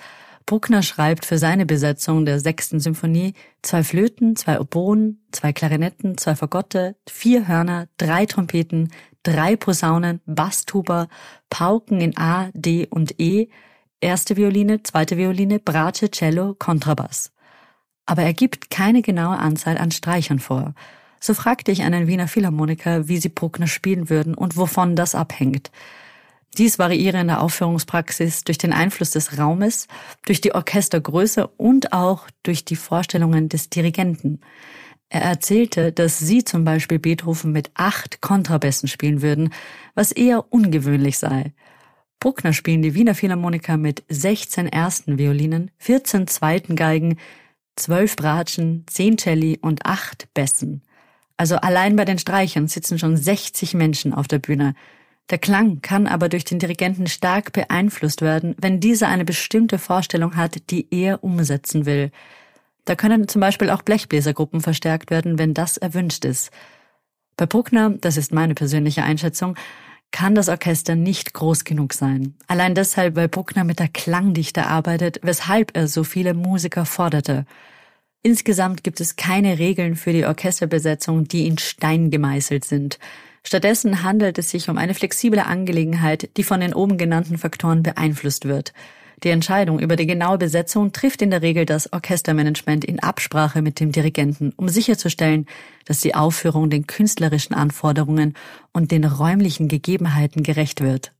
Bruckner 0.45 0.84
schreibt 0.84 1.26
für 1.26 1.38
seine 1.38 1.65
Besetzung 1.65 2.26
der 2.26 2.41
sechsten 2.41 2.82
Symphonie 2.82 3.34
zwei 3.62 3.82
Flöten, 3.82 4.36
zwei 4.36 4.60
Oboen, 4.60 5.21
zwei 5.32 5.54
Klarinetten, 5.54 6.17
zwei 6.17 6.36
Fagotte, 6.36 6.97
vier 7.08 7.47
Hörner, 7.47 7.88
drei 7.95 8.26
Trompeten, 8.26 8.91
drei 9.24 9.56
Posaunen, 9.56 10.19
Basstuber, 10.26 11.08
Pauken 11.50 12.02
in 12.02 12.17
A, 12.17 12.50
D 12.54 12.88
und 12.88 13.17
E, 13.17 13.47
erste 14.02 14.36
Violine, 14.36 14.84
zweite 14.84 15.15
Violine, 15.17 15.60
Bratsche, 15.60 16.12
Cello, 16.12 16.56
Kontrabass. 16.60 17.32
Aber 18.06 18.24
er 18.24 18.34
gibt 18.34 18.69
keine 18.69 19.02
genaue 19.02 19.38
Anzahl 19.38 19.78
an 19.78 19.91
Streichern 19.91 20.39
vor. 20.39 20.74
So 21.21 21.34
fragte 21.34 21.71
ich 21.71 21.84
einen 21.84 22.08
Wiener 22.08 22.28
Philharmoniker, 22.28 23.08
wie 23.08 23.17
sie 23.17 23.30
Bruckner 23.30 23.67
spielen 23.67 24.10
würden 24.10 24.34
und 24.34 24.58
wovon 24.58 24.97
das 24.97 25.15
abhängt. 25.15 25.71
Dies 26.57 26.79
variiere 26.79 27.19
in 27.19 27.27
der 27.27 27.41
Aufführungspraxis 27.41 28.43
durch 28.43 28.57
den 28.57 28.73
Einfluss 28.73 29.11
des 29.11 29.37
Raumes, 29.37 29.87
durch 30.25 30.41
die 30.41 30.53
Orchestergröße 30.53 31.47
und 31.47 31.93
auch 31.93 32.27
durch 32.43 32.65
die 32.65 32.75
Vorstellungen 32.75 33.47
des 33.47 33.69
Dirigenten. 33.69 34.41
Er 35.07 35.21
erzählte, 35.21 35.91
dass 35.91 36.19
sie 36.19 36.43
zum 36.43 36.63
Beispiel 36.63 36.99
Beethoven 36.99 37.51
mit 37.51 37.71
acht 37.73 38.21
Kontrabässen 38.21 38.87
spielen 38.87 39.21
würden, 39.21 39.53
was 39.93 40.11
eher 40.11 40.51
ungewöhnlich 40.53 41.17
sei. 41.17 41.53
Bruckner 42.19 42.53
spielen 42.53 42.81
die 42.81 42.95
Wiener 42.95 43.15
Philharmoniker 43.15 43.77
mit 43.77 44.03
16 44.07 44.67
ersten 44.67 45.17
Violinen, 45.17 45.71
14 45.79 46.27
zweiten 46.27 46.75
Geigen, 46.75 47.17
12 47.77 48.15
Bratschen, 48.15 48.85
10 48.87 49.17
Celli 49.17 49.57
und 49.61 49.85
8 49.85 50.33
Bässen. 50.33 50.83
Also 51.35 51.55
allein 51.55 51.95
bei 51.95 52.05
den 52.05 52.19
Streichern 52.19 52.67
sitzen 52.67 52.99
schon 52.99 53.17
60 53.17 53.73
Menschen 53.73 54.13
auf 54.13 54.27
der 54.27 54.39
Bühne. 54.39 54.75
Der 55.32 55.38
Klang 55.38 55.82
kann 55.82 56.08
aber 56.08 56.28
durch 56.28 56.44
den 56.44 56.60
Dirigenten 56.60 57.08
stark 57.08 57.54
beeinflusst 57.54 58.22
werden, 58.22 58.54
wenn 58.60 58.82
dieser 58.82 59.08
eine 59.08 59.24
bestimmte 59.24 59.80
Vorstellung 59.80 60.36
hat, 60.36 60.70
die 60.70 60.88
er 60.91 61.24
umsetzen 61.24 61.86
will. 61.86 62.12
Da 62.84 62.96
können 62.96 63.30
zum 63.30 63.39
Beispiel 63.39 63.70
auch 63.70 63.82
Blechbläsergruppen 63.82 64.60
verstärkt 64.60 65.10
werden, 65.10 65.39
wenn 65.39 65.54
das 65.54 65.78
erwünscht 65.78 66.26
ist. 66.26 66.52
Bei 67.38 67.46
Bruckner, 67.46 67.91
das 67.91 68.17
ist 68.17 68.34
meine 68.34 68.56
persönliche 68.56 69.04
Einschätzung, 69.04 69.56
kann 70.12 70.36
das 70.36 70.50
Orchester 70.50 70.96
nicht 70.96 71.34
groß 71.34 71.63
genug 71.63 71.94
sein. 71.94 72.36
Allein 72.48 72.76
deshalb, 72.76 73.15
weil 73.15 73.30
Bruckner 73.30 73.63
mit 73.63 73.80
der 73.80 73.88
Klangdichte 73.88 74.67
arbeitet, 74.67 75.22
weshalb 75.24 75.78
er 75.78 75.88
so 75.88 76.04
viele 76.04 76.34
Musiker 76.34 76.86
forderte. 76.86 77.46
Insgesamt 78.22 78.84
gibt 78.84 79.00
es 79.00 79.15
keine 79.15 79.58
Regeln 79.58 79.96
für 79.96 80.12
die 80.12 80.26
Orchesterbesetzung, 80.26 81.30
die 81.30 81.48
in 81.48 81.58
Stein 81.58 82.12
gemeißelt 82.12 82.65
sind. 82.65 83.00
Stattdessen 83.43 84.04
handelt 84.04 84.38
es 84.38 84.51
sich 84.51 84.69
um 84.69 84.77
eine 84.77 84.93
flexible 84.93 85.39
Angelegenheit, 85.39 86.30
die 86.38 86.43
von 86.43 86.60
den 86.60 86.73
oben 86.73 86.97
genannten 86.97 87.38
Faktoren 87.38 87.84
beeinflusst 87.84 88.45
wird. 88.45 88.73
Die 89.23 89.30
Entscheidung 89.30 89.80
über 89.80 89.95
die 89.95 90.08
genaue 90.08 90.39
Besetzung 90.39 90.93
trifft 90.93 91.21
in 91.21 91.30
der 91.30 91.43
Regel 91.43 91.65
das 91.65 91.93
Orchestermanagement 91.93 92.84
in 92.84 92.99
Absprache 92.99 93.62
mit 93.62 93.80
dem 93.80 93.91
Dirigenten, 93.91 94.51
um 94.58 94.67
sicherzustellen, 94.67 95.45
dass 95.86 96.01
die 96.01 96.15
Aufführung 96.15 96.71
den 96.71 96.88
künstlerischen 96.88 97.54
Anforderungen 97.54 98.34
und 98.73 98.89
den 98.89 99.04
räumlichen 99.04 99.67
Gegebenheiten 99.67 100.41
gerecht 100.41 100.82
wird. 100.82 101.12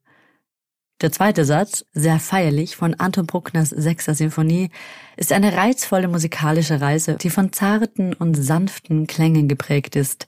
Der 1.02 1.12
zweite 1.12 1.46
Satz, 1.46 1.86
sehr 1.94 2.20
feierlich 2.20 2.76
von 2.76 2.96
Anton 2.96 3.26
Bruckners 3.26 3.70
Sechster 3.70 4.16
Sinfonie, 4.16 4.70
ist 5.18 5.32
eine 5.32 5.56
reizvolle 5.56 6.08
musikalische 6.08 6.82
Reise, 6.82 7.16
die 7.16 7.32
von 7.32 7.54
zarten 7.54 8.14
und 8.14 8.36
sanften 8.36 9.08
Klängen 9.08 9.48
geprägt 9.48 9.96
ist. 9.96 10.28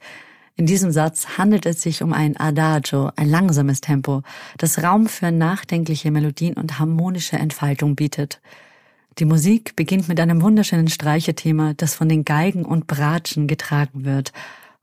In 0.56 0.68
diesem 0.68 0.92
Satz 0.92 1.40
handelt 1.40 1.66
es 1.66 1.82
sich 1.82 2.04
um 2.04 2.14
ein 2.14 2.38
Adagio, 2.38 3.12
ein 3.16 3.28
langsames 3.28 3.82
Tempo, 3.82 4.22
das 4.60 4.84
Raum 4.84 5.08
für 5.08 5.32
nachdenkliche 5.32 6.12
Melodien 6.12 6.54
und 6.54 6.78
harmonische 6.78 7.38
Entfaltung 7.38 7.96
bietet. 7.96 8.40
Die 9.18 9.26
Musik 9.26 9.76
beginnt 9.76 10.08
mit 10.08 10.20
einem 10.20 10.44
wunderschönen 10.44 10.90
Streichethema, 10.90 11.74
das 11.74 11.96
von 11.96 12.08
den 12.08 12.24
Geigen 12.24 12.66
und 12.66 12.86
Bratschen 12.86 13.48
getragen 13.48 14.06
wird. 14.06 14.32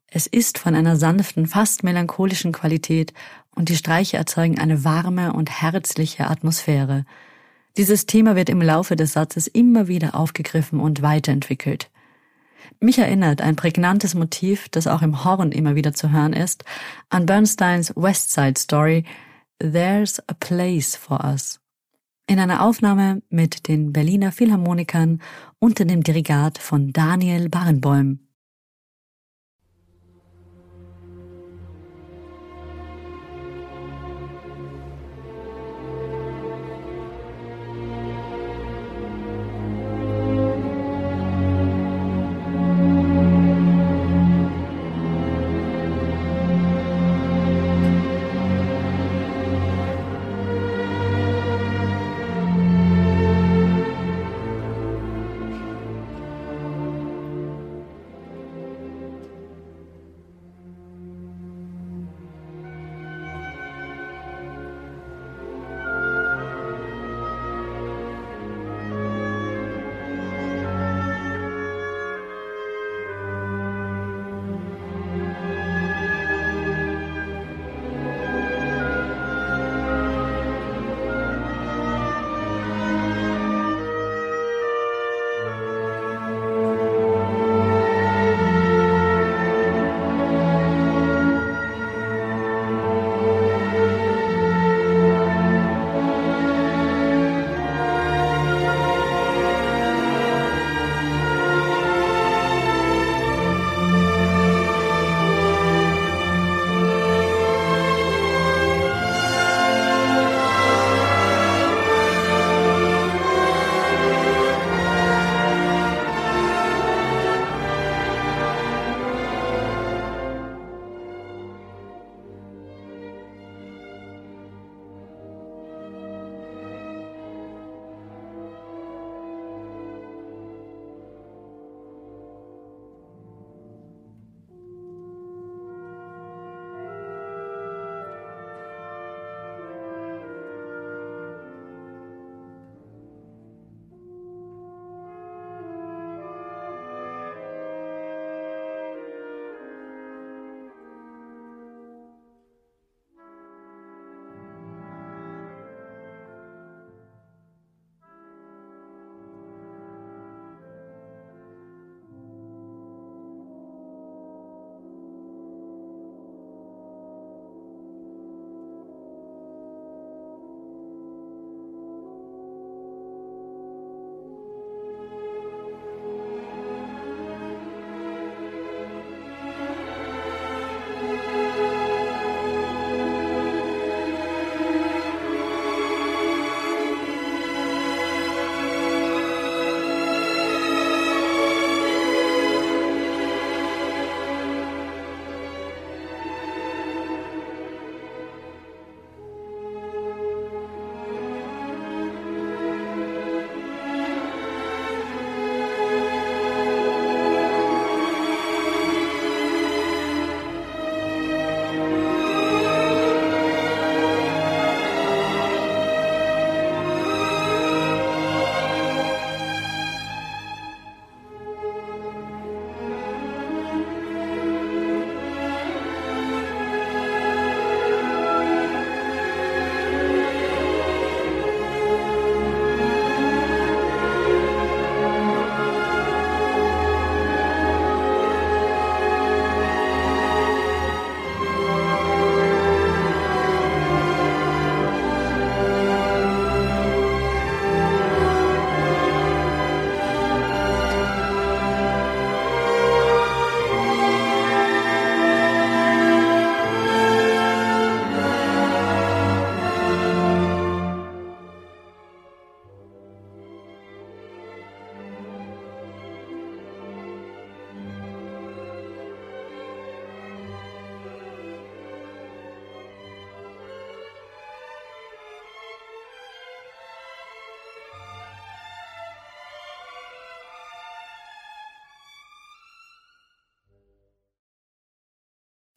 Es 0.09 0.27
ist 0.27 0.59
von 0.59 0.75
einer 0.75 0.97
sanften, 0.97 1.47
fast 1.47 1.85
melancholischen 1.85 2.51
Qualität 2.51 3.13
und 3.55 3.69
die 3.69 3.77
Streiche 3.77 4.17
erzeugen 4.17 4.59
eine 4.59 4.83
warme 4.83 5.33
und 5.33 5.51
herzliche 5.63 6.29
Atmosphäre. 6.29 7.05
Dieses 7.77 8.07
Thema 8.07 8.35
wird 8.35 8.49
im 8.49 8.61
Laufe 8.61 8.97
des 8.97 9.13
Satzes 9.13 9.47
immer 9.47 9.87
wieder 9.87 10.17
aufgegriffen 10.17 10.81
und 10.81 11.03
weiterentwickelt. 11.03 11.91
Mich 12.81 12.99
erinnert 12.99 13.41
ein 13.41 13.57
prägnantes 13.57 14.15
Motiv, 14.15 14.69
das 14.69 14.87
auch 14.87 15.03
im 15.03 15.25
Horn 15.25 15.53
immer 15.53 15.75
wieder 15.75 15.93
zu 15.93 16.11
hören 16.11 16.33
ist, 16.33 16.65
an 17.09 17.27
Bernsteins 17.27 17.93
West 17.97 18.33
Side 18.33 18.59
Story 18.59 19.05
There's 19.59 20.21
a 20.29 20.35
Place 20.39 20.97
for 20.97 21.25
Us. 21.25 21.61
In 22.27 22.39
einer 22.39 22.63
Aufnahme 22.63 23.23
mit 23.29 23.67
den 23.69 23.93
Berliner 23.93 24.33
Philharmonikern 24.33 25.21
unter 25.59 25.85
dem 25.85 26.03
Dirigat 26.03 26.59
von 26.59 26.93
Daniel 26.93 27.49
Barenboim. 27.49 28.21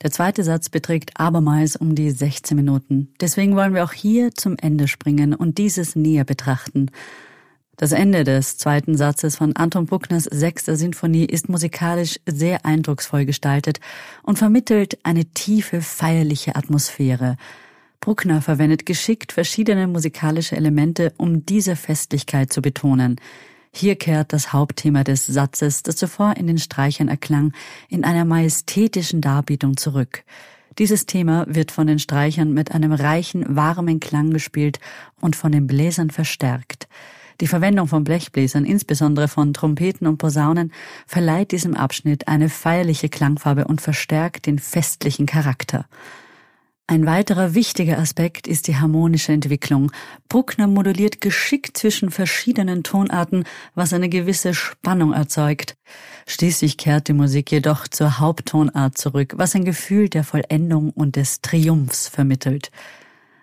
Der 0.03 0.11
zweite 0.11 0.43
Satz 0.43 0.67
beträgt 0.67 1.11
abermals 1.15 1.77
um 1.77 1.95
die 1.95 2.11
16 2.11 2.57
Minuten. 2.57 3.13
Deswegen 3.21 3.55
wollen 3.55 3.73
wir 3.73 3.85
auch 3.85 3.93
hier 3.93 4.35
zum 4.35 4.57
Ende 4.57 4.89
springen 4.89 5.33
und 5.33 5.57
dieses 5.57 5.95
näher 5.95 6.25
betrachten. 6.25 6.91
Das 7.77 7.93
Ende 7.93 8.23
des 8.23 8.57
zweiten 8.57 8.97
Satzes 8.97 9.37
von 9.37 9.55
Anton 9.55 9.85
Bruckners 9.85 10.25
sechster 10.25 10.75
Sinfonie 10.75 11.25
ist 11.25 11.49
musikalisch 11.49 12.19
sehr 12.25 12.65
eindrucksvoll 12.65 13.25
gestaltet 13.25 13.79
und 14.21 14.37
vermittelt 14.37 14.99
eine 15.03 15.25
tiefe, 15.25 15.81
feierliche 15.81 16.55
Atmosphäre. 16.55 17.37
Bruckner 17.99 18.41
verwendet 18.41 18.85
geschickt 18.85 19.31
verschiedene 19.31 19.87
musikalische 19.87 20.57
Elemente, 20.57 21.13
um 21.17 21.45
diese 21.45 21.77
Festlichkeit 21.77 22.51
zu 22.51 22.61
betonen. 22.61 23.15
Hier 23.75 23.95
kehrt 23.95 24.33
das 24.33 24.53
Hauptthema 24.53 25.03
des 25.03 25.25
Satzes, 25.25 25.81
das 25.81 25.95
zuvor 25.95 26.37
in 26.37 26.45
den 26.45 26.59
Streichern 26.59 27.07
erklang, 27.07 27.53
in 27.89 28.03
einer 28.03 28.23
majestätischen 28.23 29.19
Darbietung 29.19 29.77
zurück. 29.77 30.23
Dieses 30.77 31.07
Thema 31.07 31.45
wird 31.47 31.71
von 31.71 31.87
den 31.87 31.97
Streichern 31.97 32.53
mit 32.53 32.71
einem 32.71 32.93
reichen, 32.93 33.55
warmen 33.55 33.99
Klang 33.99 34.29
gespielt 34.29 34.79
und 35.19 35.35
von 35.35 35.51
den 35.51 35.65
Bläsern 35.65 36.11
verstärkt. 36.11 36.87
Die 37.41 37.47
Verwendung 37.47 37.87
von 37.87 38.03
Blechbläsern, 38.03 38.63
insbesondere 38.63 39.27
von 39.27 39.55
Trompeten 39.55 40.05
und 40.05 40.19
Posaunen, 40.19 40.71
verleiht 41.07 41.51
diesem 41.51 41.73
Abschnitt 41.73 42.27
eine 42.27 42.49
feierliche 42.49 43.09
Klangfarbe 43.09 43.65
und 43.65 43.81
verstärkt 43.81 44.45
den 44.45 44.59
festlichen 44.59 45.25
Charakter. 45.25 45.87
Ein 46.85 47.05
weiterer 47.05 47.53
wichtiger 47.53 47.97
Aspekt 47.97 48.45
ist 48.45 48.67
die 48.67 48.75
harmonische 48.75 49.31
Entwicklung. 49.31 49.91
Bruckner 50.27 50.67
moduliert 50.67 51.21
geschickt 51.21 51.77
zwischen 51.77 52.11
verschiedenen 52.11 52.83
Tonarten, 52.83 53.45
was 53.73 53.93
eine 53.93 54.09
gewisse 54.09 54.53
Spannung 54.53 55.13
erzeugt. 55.13 55.77
Schließlich 56.27 56.75
kehrt 56.75 57.07
die 57.07 57.13
Musik 57.13 57.51
jedoch 57.51 57.87
zur 57.87 58.19
Haupttonart 58.19 58.97
zurück, 58.97 59.33
was 59.37 59.55
ein 59.55 59.63
Gefühl 59.63 60.09
der 60.09 60.25
Vollendung 60.25 60.89
und 60.89 61.15
des 61.15 61.39
Triumphs 61.39 62.09
vermittelt. 62.09 62.69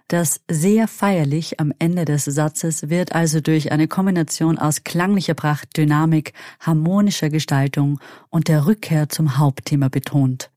Das 0.09 0.43
sehr 0.51 0.87
feierlich 0.87 1.61
am 1.61 1.73
Ende 1.79 2.05
des 2.05 2.27
Satzes 2.27 2.91
wird 2.91 3.15
also 3.15 3.41
durch 3.41 3.73
eine 3.73 3.89
Kombination 3.89 4.59
aus 4.59 4.85
klanglicher 4.85 5.35
Pracht, 5.35 5.79
Dynamik, 5.79 6.35
harmonischer 6.59 7.31
Gestaltung 7.31 8.01
und 8.29 8.49
der 8.49 8.67
Rückkehr 8.67 9.09
zum 9.09 9.39
Hauptthema 9.39 9.89
betont. 9.89 10.51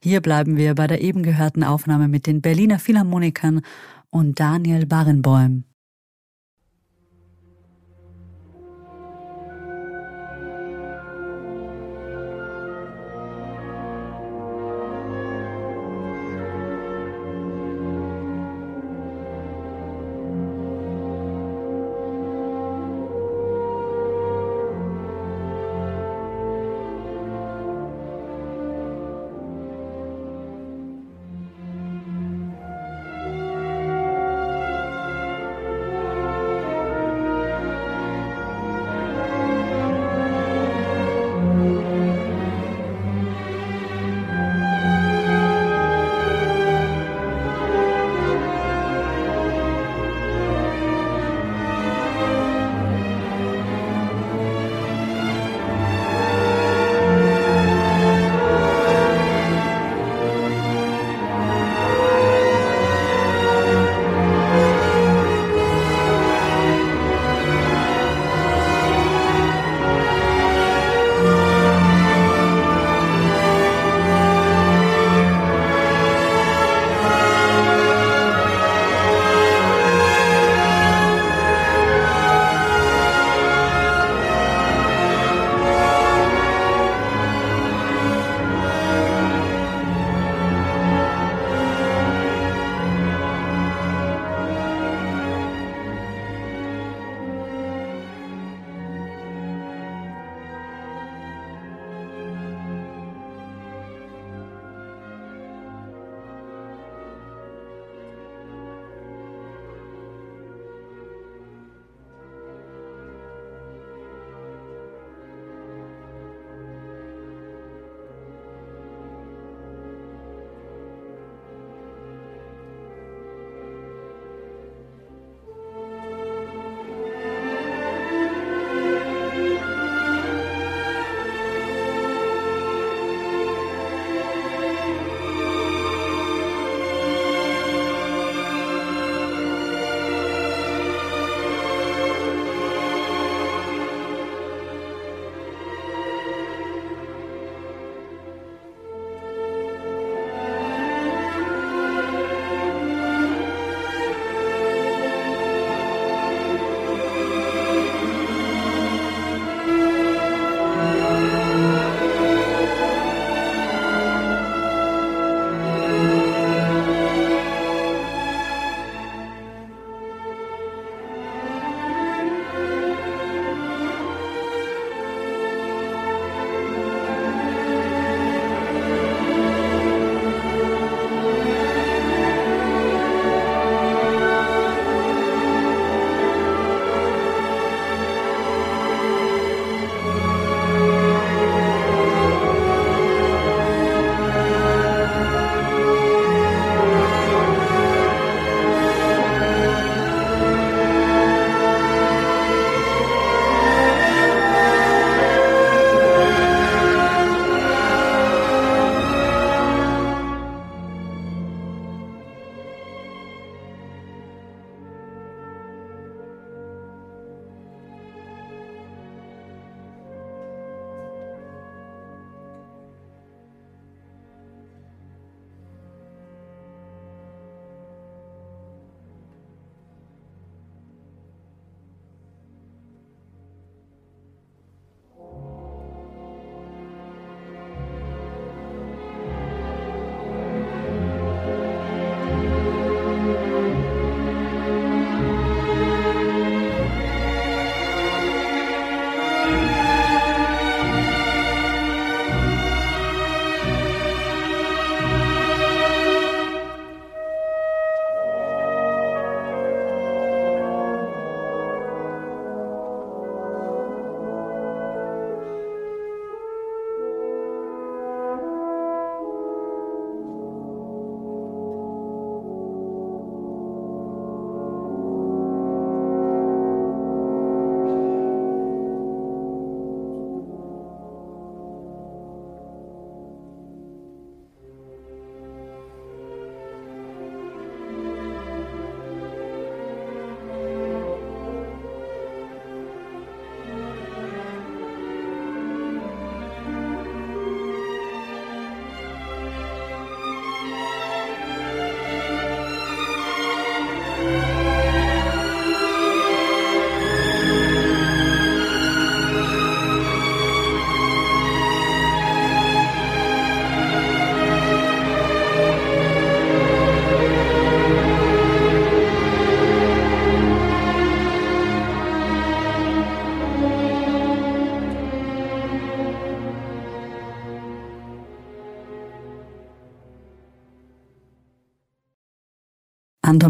Hier 0.00 0.20
bleiben 0.20 0.56
wir 0.56 0.74
bei 0.74 0.86
der 0.86 1.00
eben 1.00 1.22
gehörten 1.22 1.64
Aufnahme 1.64 2.08
mit 2.08 2.26
den 2.26 2.40
Berliner 2.40 2.78
Philharmonikern 2.78 3.62
und 4.10 4.38
Daniel 4.38 4.86
Barenboim. 4.86 5.64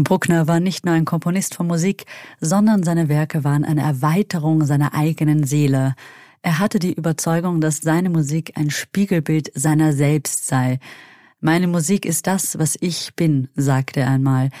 Bruckner 0.05 0.47
war 0.47 0.61
nicht 0.61 0.85
nur 0.85 0.93
ein 0.93 1.03
Komponist 1.03 1.55
von 1.55 1.67
Musik, 1.67 2.05
sondern 2.39 2.83
seine 2.83 3.09
Werke 3.09 3.43
waren 3.43 3.65
eine 3.65 3.81
Erweiterung 3.81 4.63
seiner 4.65 4.93
eigenen 4.93 5.43
Seele. 5.43 5.95
Er 6.43 6.59
hatte 6.59 6.79
die 6.79 6.93
Überzeugung, 6.93 7.59
dass 7.59 7.79
seine 7.79 8.09
Musik 8.09 8.53
ein 8.55 8.69
Spiegelbild 8.69 9.51
seiner 9.55 9.91
selbst 9.91 10.47
sei. 10.47 10.79
Meine 11.41 11.67
Musik 11.67 12.05
ist 12.05 12.27
das, 12.27 12.57
was 12.57 12.77
ich 12.79 13.15
bin, 13.15 13.49
sagte 13.55 14.01
er 14.01 14.11
einmal. 14.11 14.51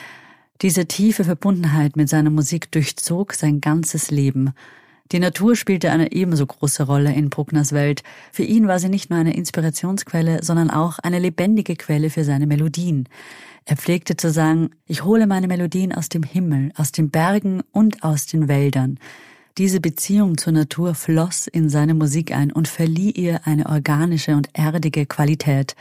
Diese 0.61 0.87
tiefe 0.87 1.23
Verbundenheit 1.23 1.95
mit 1.95 2.09
seiner 2.09 2.31
Musik 2.31 2.71
durchzog 2.71 3.33
sein 3.33 3.61
ganzes 3.61 4.09
Leben. 4.09 4.51
Die 5.11 5.19
Natur 5.19 5.55
spielte 5.55 5.91
eine 5.91 6.11
ebenso 6.11 6.47
große 6.47 6.83
Rolle 6.83 7.13
in 7.13 7.29
Bruckners 7.29 7.71
Welt. 7.71 8.01
Für 8.31 8.43
ihn 8.43 8.67
war 8.67 8.79
sie 8.79 8.89
nicht 8.89 9.11
nur 9.11 9.19
eine 9.19 9.35
Inspirationsquelle, 9.35 10.43
sondern 10.43 10.71
auch 10.71 10.97
eine 10.97 11.19
lebendige 11.19 11.75
Quelle 11.75 12.09
für 12.09 12.23
seine 12.23 12.47
Melodien. 12.47 13.07
Er 13.65 13.77
pflegte 13.77 14.15
zu 14.15 14.29
sagen, 14.29 14.69
ich 14.85 15.03
hole 15.03 15.25
meine 15.25 15.47
Melodien 15.47 15.91
aus 15.91 16.07
dem 16.07 16.21
Himmel, 16.21 16.71
aus 16.75 16.91
den 16.91 17.09
Bergen 17.09 17.63
und 17.71 18.03
aus 18.03 18.27
den 18.27 18.47
Wäldern. 18.47 18.99
Diese 19.57 19.79
Beziehung 19.79 20.37
zur 20.37 20.53
Natur 20.53 20.93
floss 20.93 21.47
in 21.47 21.69
seine 21.69 21.95
Musik 21.95 22.31
ein 22.31 22.51
und 22.51 22.67
verlieh 22.67 23.09
ihr 23.09 23.47
eine 23.47 23.65
organische 23.65 24.35
und 24.35 24.49
erdige 24.53 25.07
Qualität. 25.07 25.75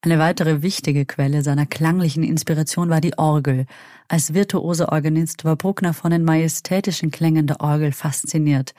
Eine 0.00 0.18
weitere 0.18 0.62
wichtige 0.62 1.04
Quelle 1.04 1.42
seiner 1.42 1.66
klanglichen 1.66 2.22
Inspiration 2.22 2.88
war 2.88 3.00
die 3.00 3.18
Orgel. 3.18 3.66
Als 4.08 4.32
virtuoser 4.32 4.92
Organist 4.92 5.44
war 5.44 5.56
Bruckner 5.56 5.92
von 5.92 6.10
den 6.10 6.24
majestätischen 6.24 7.10
Klängen 7.10 7.46
der 7.46 7.60
Orgel 7.60 7.92
fasziniert. 7.92 8.74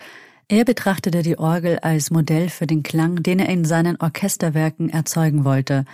Er 0.48 0.66
betrachtete 0.66 1.22
die 1.22 1.38
Orgel 1.38 1.80
als 1.80 2.10
Modell 2.10 2.50
für 2.50 2.68
den 2.68 2.84
Klang, 2.84 3.22
den 3.22 3.40
er 3.40 3.50
in 3.50 3.66
seinen 3.66 3.98
Orchesterwerken 4.00 4.90
erzeugen 4.90 5.44
wollte. 5.44 5.86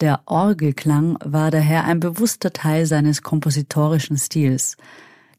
Der 0.00 0.22
Orgelklang 0.26 1.16
war 1.24 1.50
daher 1.50 1.84
ein 1.84 2.00
bewusster 2.00 2.52
Teil 2.52 2.86
seines 2.86 3.22
kompositorischen 3.22 4.18
Stils. 4.18 4.76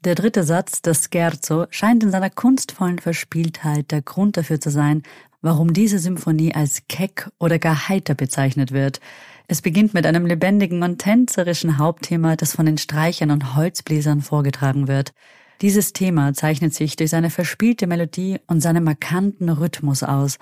Der 0.05 0.15
dritte 0.15 0.43
Satz, 0.43 0.81
das 0.81 1.09
Scherzo, 1.11 1.65
scheint 1.71 2.03
in 2.03 2.11
seiner 2.11 2.29
kunstvollen 2.29 2.99
Verspieltheit 2.99 3.91
der 3.91 4.01
Grund 4.01 4.37
dafür 4.37 4.61
zu 4.61 4.69
sein, 4.69 5.03
warum 5.41 5.73
diese 5.73 5.99
Symphonie 5.99 6.55
als 6.55 6.83
keck 6.87 7.29
oder 7.39 7.59
gar 7.59 7.89
heiter 7.89 8.15
bezeichnet 8.15 8.71
wird. 8.71 8.99
Es 9.47 9.61
beginnt 9.61 9.93
mit 9.93 10.05
einem 10.05 10.25
lebendigen 10.25 10.83
und 10.83 10.99
tänzerischen 10.99 11.77
Hauptthema, 11.77 12.35
das 12.35 12.55
von 12.55 12.65
den 12.65 12.77
Streichern 12.77 13.31
und 13.31 13.55
Holzbläsern 13.55 14.21
vorgetragen 14.21 14.87
wird. 14.87 15.13
Dieses 15.61 15.93
Thema 15.93 16.33
zeichnet 16.33 16.73
sich 16.73 16.95
durch 16.95 17.09
seine 17.09 17.29
verspielte 17.29 17.87
Melodie 17.87 18.39
und 18.47 18.61
seinen 18.61 18.83
markanten 18.83 19.49
Rhythmus 19.49 20.03
aus. 20.03 20.37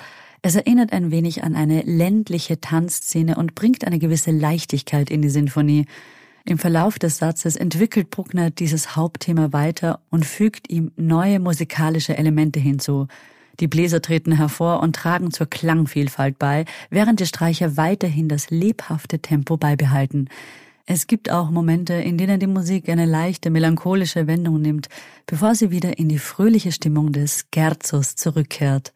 Es 0.45 0.55
erinnert 0.55 0.91
ein 0.91 1.09
wenig 1.09 1.45
an 1.45 1.55
eine 1.55 1.83
ländliche 1.83 2.59
Tanzszene 2.59 3.37
und 3.37 3.55
bringt 3.55 3.87
eine 3.87 3.97
gewisse 3.97 4.31
Leichtigkeit 4.31 5.09
in 5.09 5.21
die 5.21 5.29
Sinfonie. 5.29 5.85
Im 6.43 6.57
Verlauf 6.57 6.99
des 6.99 7.17
Satzes 7.17 7.55
entwickelt 7.55 8.09
Bruckner 8.09 8.51
dieses 8.51 8.97
Hauptthema 8.97 9.53
weiter 9.53 10.01
und 10.09 10.25
fügt 10.25 10.69
ihm 10.69 10.91
neue 10.97 11.39
musikalische 11.39 12.17
Elemente 12.17 12.59
hinzu. 12.59 13.07
Die 13.61 13.69
Bläser 13.69 14.01
treten 14.01 14.33
hervor 14.33 14.81
und 14.81 14.97
tragen 14.97 15.31
zur 15.31 15.47
Klangvielfalt 15.47 16.37
bei, 16.37 16.65
während 16.89 17.21
die 17.21 17.25
Streicher 17.25 17.77
weiterhin 17.77 18.27
das 18.27 18.49
lebhafte 18.49 19.19
Tempo 19.19 19.55
beibehalten. 19.55 20.27
Es 20.85 21.07
gibt 21.07 21.31
auch 21.31 21.51
Momente, 21.51 21.93
in 21.93 22.17
denen 22.17 22.41
die 22.41 22.47
Musik 22.47 22.89
eine 22.89 23.05
leichte 23.05 23.49
melancholische 23.49 24.27
Wendung 24.27 24.61
nimmt, 24.61 24.89
bevor 25.25 25.55
sie 25.55 25.71
wieder 25.71 25.97
in 25.97 26.09
die 26.09 26.19
fröhliche 26.19 26.73
Stimmung 26.73 27.13
des 27.13 27.45
Scherzos 27.55 28.17
zurückkehrt. 28.17 28.91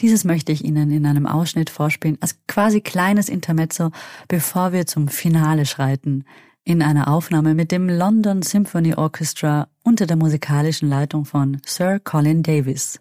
Dieses 0.00 0.24
möchte 0.24 0.52
ich 0.52 0.64
Ihnen 0.64 0.90
in 0.90 1.06
einem 1.06 1.26
Ausschnitt 1.26 1.70
vorspielen, 1.70 2.18
als 2.20 2.38
quasi 2.46 2.80
kleines 2.80 3.28
Intermezzo, 3.28 3.90
bevor 4.28 4.72
wir 4.72 4.86
zum 4.86 5.08
Finale 5.08 5.66
schreiten. 5.66 6.24
In 6.64 6.82
einer 6.82 7.08
Aufnahme 7.08 7.54
mit 7.54 7.72
dem 7.72 7.88
London 7.88 8.42
Symphony 8.42 8.94
Orchestra 8.94 9.68
unter 9.82 10.06
der 10.06 10.16
musikalischen 10.16 10.88
Leitung 10.88 11.24
von 11.24 11.60
Sir 11.64 11.98
Colin 11.98 12.42
Davis. 12.42 13.00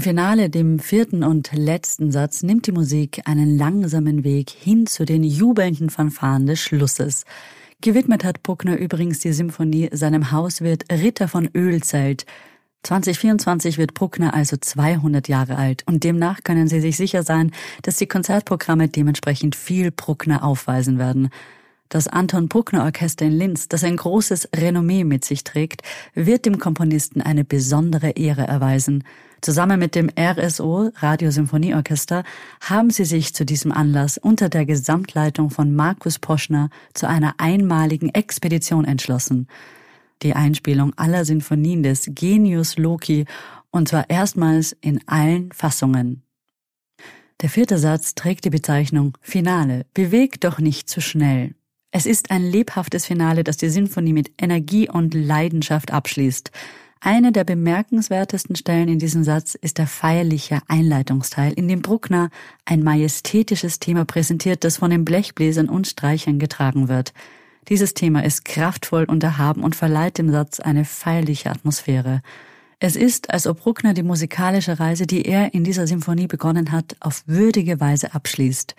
Im 0.00 0.04
Finale, 0.04 0.48
dem 0.48 0.78
vierten 0.78 1.22
und 1.22 1.52
letzten 1.52 2.10
Satz, 2.10 2.42
nimmt 2.42 2.66
die 2.66 2.72
Musik 2.72 3.20
einen 3.26 3.58
langsamen 3.58 4.24
Weg 4.24 4.48
hin 4.48 4.86
zu 4.86 5.04
den 5.04 5.22
jubelnden 5.22 5.90
Fanfaren 5.90 6.46
des 6.46 6.58
Schlusses. 6.58 7.26
Gewidmet 7.82 8.24
hat 8.24 8.42
Bruckner 8.42 8.78
übrigens 8.78 9.18
die 9.18 9.34
Symphonie 9.34 9.90
seinem 9.92 10.32
Hauswirt 10.32 10.90
Ritter 10.90 11.28
von 11.28 11.50
Ölzelt. 11.54 12.24
2024 12.84 13.76
wird 13.76 13.92
Bruckner 13.92 14.32
also 14.32 14.56
200 14.56 15.28
Jahre 15.28 15.56
alt 15.58 15.82
und 15.86 16.02
demnach 16.02 16.44
können 16.44 16.66
Sie 16.66 16.80
sich 16.80 16.96
sicher 16.96 17.22
sein, 17.22 17.50
dass 17.82 17.96
die 17.96 18.06
Konzertprogramme 18.06 18.88
dementsprechend 18.88 19.54
viel 19.54 19.90
Bruckner 19.90 20.44
aufweisen 20.44 20.98
werden. 20.98 21.28
Das 21.90 22.08
Anton 22.08 22.48
Bruckner 22.48 22.84
Orchester 22.84 23.26
in 23.26 23.32
Linz, 23.32 23.68
das 23.68 23.84
ein 23.84 23.98
großes 23.98 24.48
Renommee 24.56 25.04
mit 25.04 25.26
sich 25.26 25.44
trägt, 25.44 25.82
wird 26.14 26.46
dem 26.46 26.58
Komponisten 26.58 27.20
eine 27.20 27.44
besondere 27.44 28.12
Ehre 28.12 28.46
erweisen. 28.46 29.04
Zusammen 29.42 29.78
mit 29.78 29.94
dem 29.94 30.10
RSO 30.18 30.90
Radiosymphonieorchester 30.96 32.24
haben 32.60 32.90
sie 32.90 33.04
sich 33.04 33.34
zu 33.34 33.46
diesem 33.46 33.72
Anlass 33.72 34.18
unter 34.18 34.48
der 34.48 34.66
Gesamtleitung 34.66 35.50
von 35.50 35.74
Markus 35.74 36.18
Poschner 36.18 36.68
zu 36.92 37.08
einer 37.08 37.34
einmaligen 37.38 38.10
Expedition 38.10 38.84
entschlossen. 38.84 39.48
Die 40.22 40.34
Einspielung 40.34 40.92
aller 40.96 41.24
Sinfonien 41.24 41.82
des 41.82 42.10
Genius 42.14 42.76
Loki 42.76 43.24
und 43.70 43.88
zwar 43.88 44.10
erstmals 44.10 44.76
in 44.80 45.00
allen 45.06 45.50
Fassungen. 45.52 46.22
Der 47.40 47.48
vierte 47.48 47.78
Satz 47.78 48.14
trägt 48.14 48.44
die 48.44 48.50
Bezeichnung 48.50 49.16
Finale. 49.22 49.86
Bewegt 49.94 50.44
doch 50.44 50.58
nicht 50.58 50.90
zu 50.90 51.00
schnell. 51.00 51.54
Es 51.90 52.04
ist 52.04 52.30
ein 52.30 52.42
lebhaftes 52.42 53.06
Finale, 53.06 53.42
das 53.42 53.56
die 53.56 53.70
Sinfonie 53.70 54.12
mit 54.12 54.32
Energie 54.38 54.88
und 54.88 55.14
Leidenschaft 55.14 55.92
abschließt. 55.92 56.50
Eine 57.02 57.32
der 57.32 57.44
bemerkenswertesten 57.44 58.56
Stellen 58.56 58.88
in 58.88 58.98
diesem 58.98 59.24
Satz 59.24 59.54
ist 59.54 59.78
der 59.78 59.86
feierliche 59.86 60.60
Einleitungsteil, 60.68 61.54
in 61.54 61.66
dem 61.66 61.80
Bruckner 61.80 62.28
ein 62.66 62.82
majestätisches 62.82 63.78
Thema 63.78 64.04
präsentiert, 64.04 64.64
das 64.64 64.76
von 64.76 64.90
den 64.90 65.06
Blechbläsern 65.06 65.70
und 65.70 65.86
Streichern 65.86 66.38
getragen 66.38 66.88
wird. 66.88 67.14
Dieses 67.70 67.94
Thema 67.94 68.22
ist 68.22 68.44
kraftvoll 68.44 69.04
und 69.04 69.24
erhaben 69.24 69.64
und 69.64 69.76
verleiht 69.76 70.18
dem 70.18 70.30
Satz 70.30 70.60
eine 70.60 70.84
feierliche 70.84 71.50
Atmosphäre. 71.50 72.20
Es 72.80 72.96
ist, 72.96 73.30
als 73.30 73.46
ob 73.46 73.60
Bruckner 73.60 73.94
die 73.94 74.02
musikalische 74.02 74.78
Reise, 74.78 75.06
die 75.06 75.22
er 75.22 75.54
in 75.54 75.64
dieser 75.64 75.86
Symphonie 75.86 76.26
begonnen 76.26 76.70
hat, 76.70 76.96
auf 77.00 77.22
würdige 77.26 77.80
Weise 77.80 78.14
abschließt. 78.14 78.74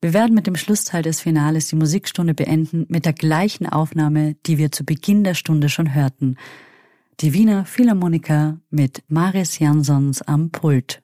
Wir 0.00 0.12
werden 0.12 0.34
mit 0.34 0.46
dem 0.46 0.56
Schlussteil 0.56 1.02
des 1.02 1.20
Finales 1.20 1.66
die 1.68 1.76
Musikstunde 1.76 2.34
beenden 2.34 2.86
mit 2.88 3.06
der 3.06 3.12
gleichen 3.12 3.66
Aufnahme, 3.66 4.36
die 4.46 4.56
wir 4.56 4.70
zu 4.70 4.84
Beginn 4.84 5.24
der 5.24 5.34
Stunde 5.34 5.68
schon 5.68 5.94
hörten. 5.94 6.36
Die 7.20 7.32
Wiener 7.32 7.64
Philharmoniker 7.64 8.60
mit 8.68 9.02
Maris 9.08 9.58
Jansons 9.58 10.20
am 10.20 10.50
Pult. 10.50 11.02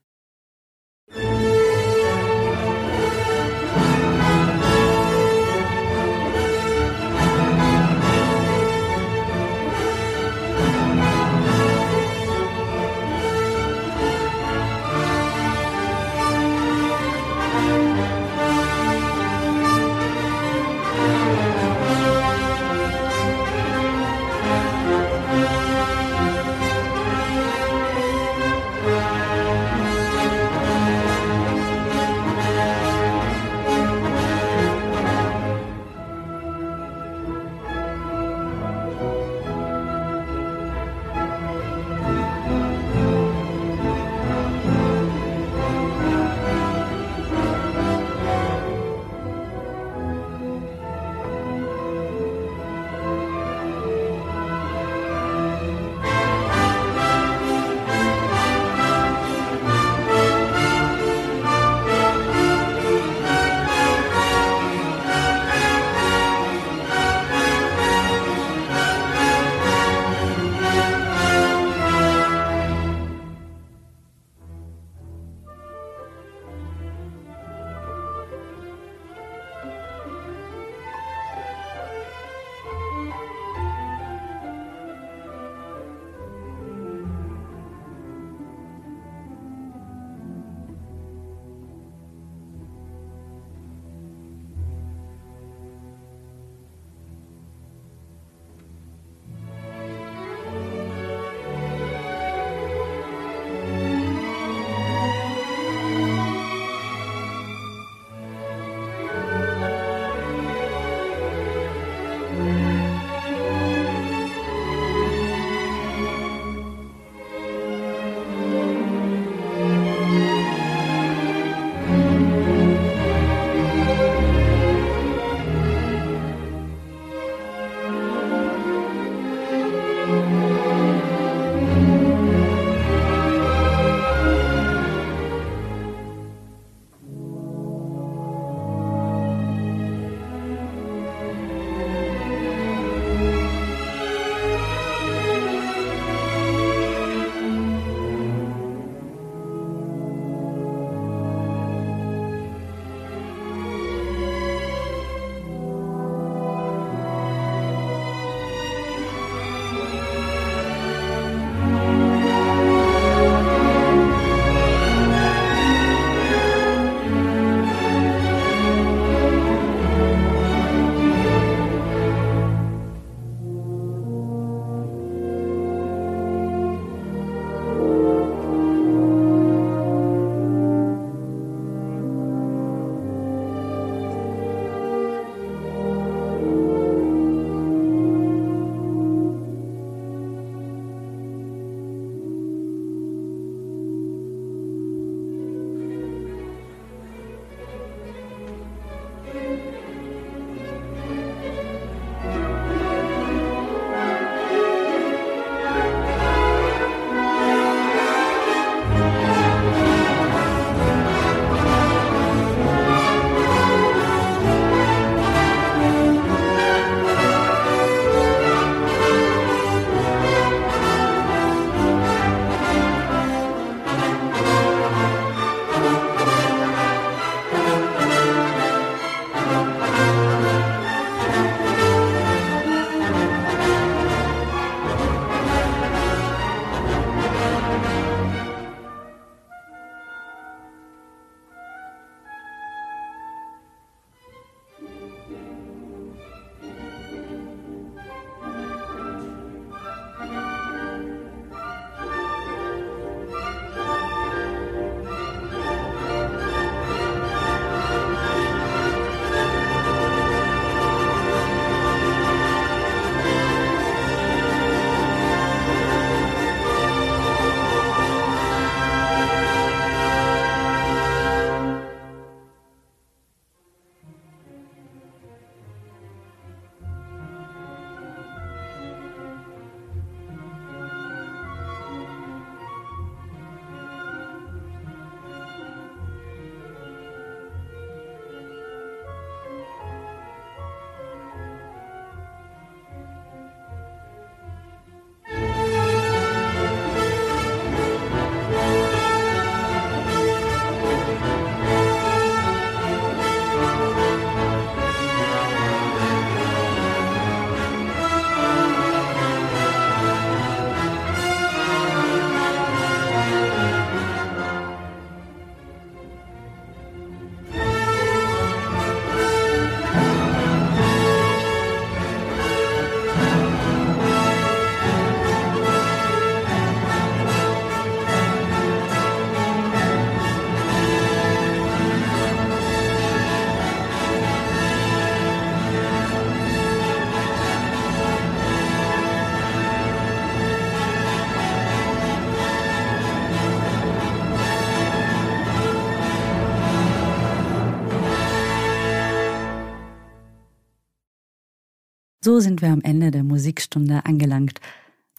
So 352.32 352.40
sind 352.40 352.62
wir 352.62 352.70
am 352.70 352.80
Ende 352.80 353.10
der 353.10 353.24
Musikstunde 353.24 354.06
angelangt. 354.06 354.58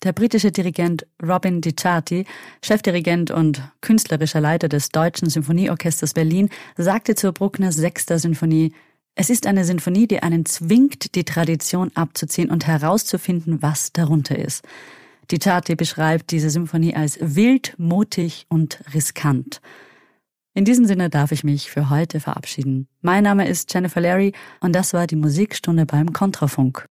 Der 0.02 0.14
britische 0.14 0.52
Dirigent 0.52 1.06
Robin 1.22 1.62
DiCiardi, 1.62 2.26
Chefdirigent 2.64 3.30
und 3.30 3.62
künstlerischer 3.82 4.42
Leiter 4.42 4.68
des 4.68 4.90
Deutschen 4.90 5.30
Symphonieorchesters 5.30 6.16
Berlin, 6.16 6.50
sagte 6.76 7.14
zur 7.14 7.32
Bruckners 7.32 7.76
sechster 7.76 8.18
Sinfonie, 8.18 8.74
es 9.14 9.30
ist 9.30 9.46
eine 9.46 9.64
Sinfonie, 9.64 10.08
die 10.08 10.24
einen 10.24 10.48
zwingt, 10.48 11.14
die 11.14 11.24
Tradition 11.24 11.92
abzuziehen 11.94 12.50
und 12.50 12.66
herauszufinden, 12.66 13.62
was 13.62 13.94
darunter 13.94 14.40
ist. 14.40 14.66
DiCiardi 15.30 15.76
beschreibt 15.76 16.32
diese 16.32 16.50
Symphonie 16.50 16.96
als 16.96 17.20
wild, 17.22 17.76
mutig 17.78 18.48
und 18.50 18.80
riskant. 18.92 19.62
In 20.56 20.66
diesem 20.66 20.86
Sinne 20.86 21.12
darf 21.12 21.32
ich 21.32 21.44
mich 21.44 21.70
für 21.70 21.92
heute 21.92 22.20
verabschieden. 22.20 22.88
Mein 23.02 23.24
Name 23.24 23.48
ist 23.48 23.72
Jennifer 23.72 24.02
Larry 24.02 24.34
und 24.62 24.74
das 24.74 24.94
war 24.94 25.06
die 25.06 25.16
Musikstunde 25.16 25.86
beim 25.86 26.12
Kontrafunk. 26.12 26.88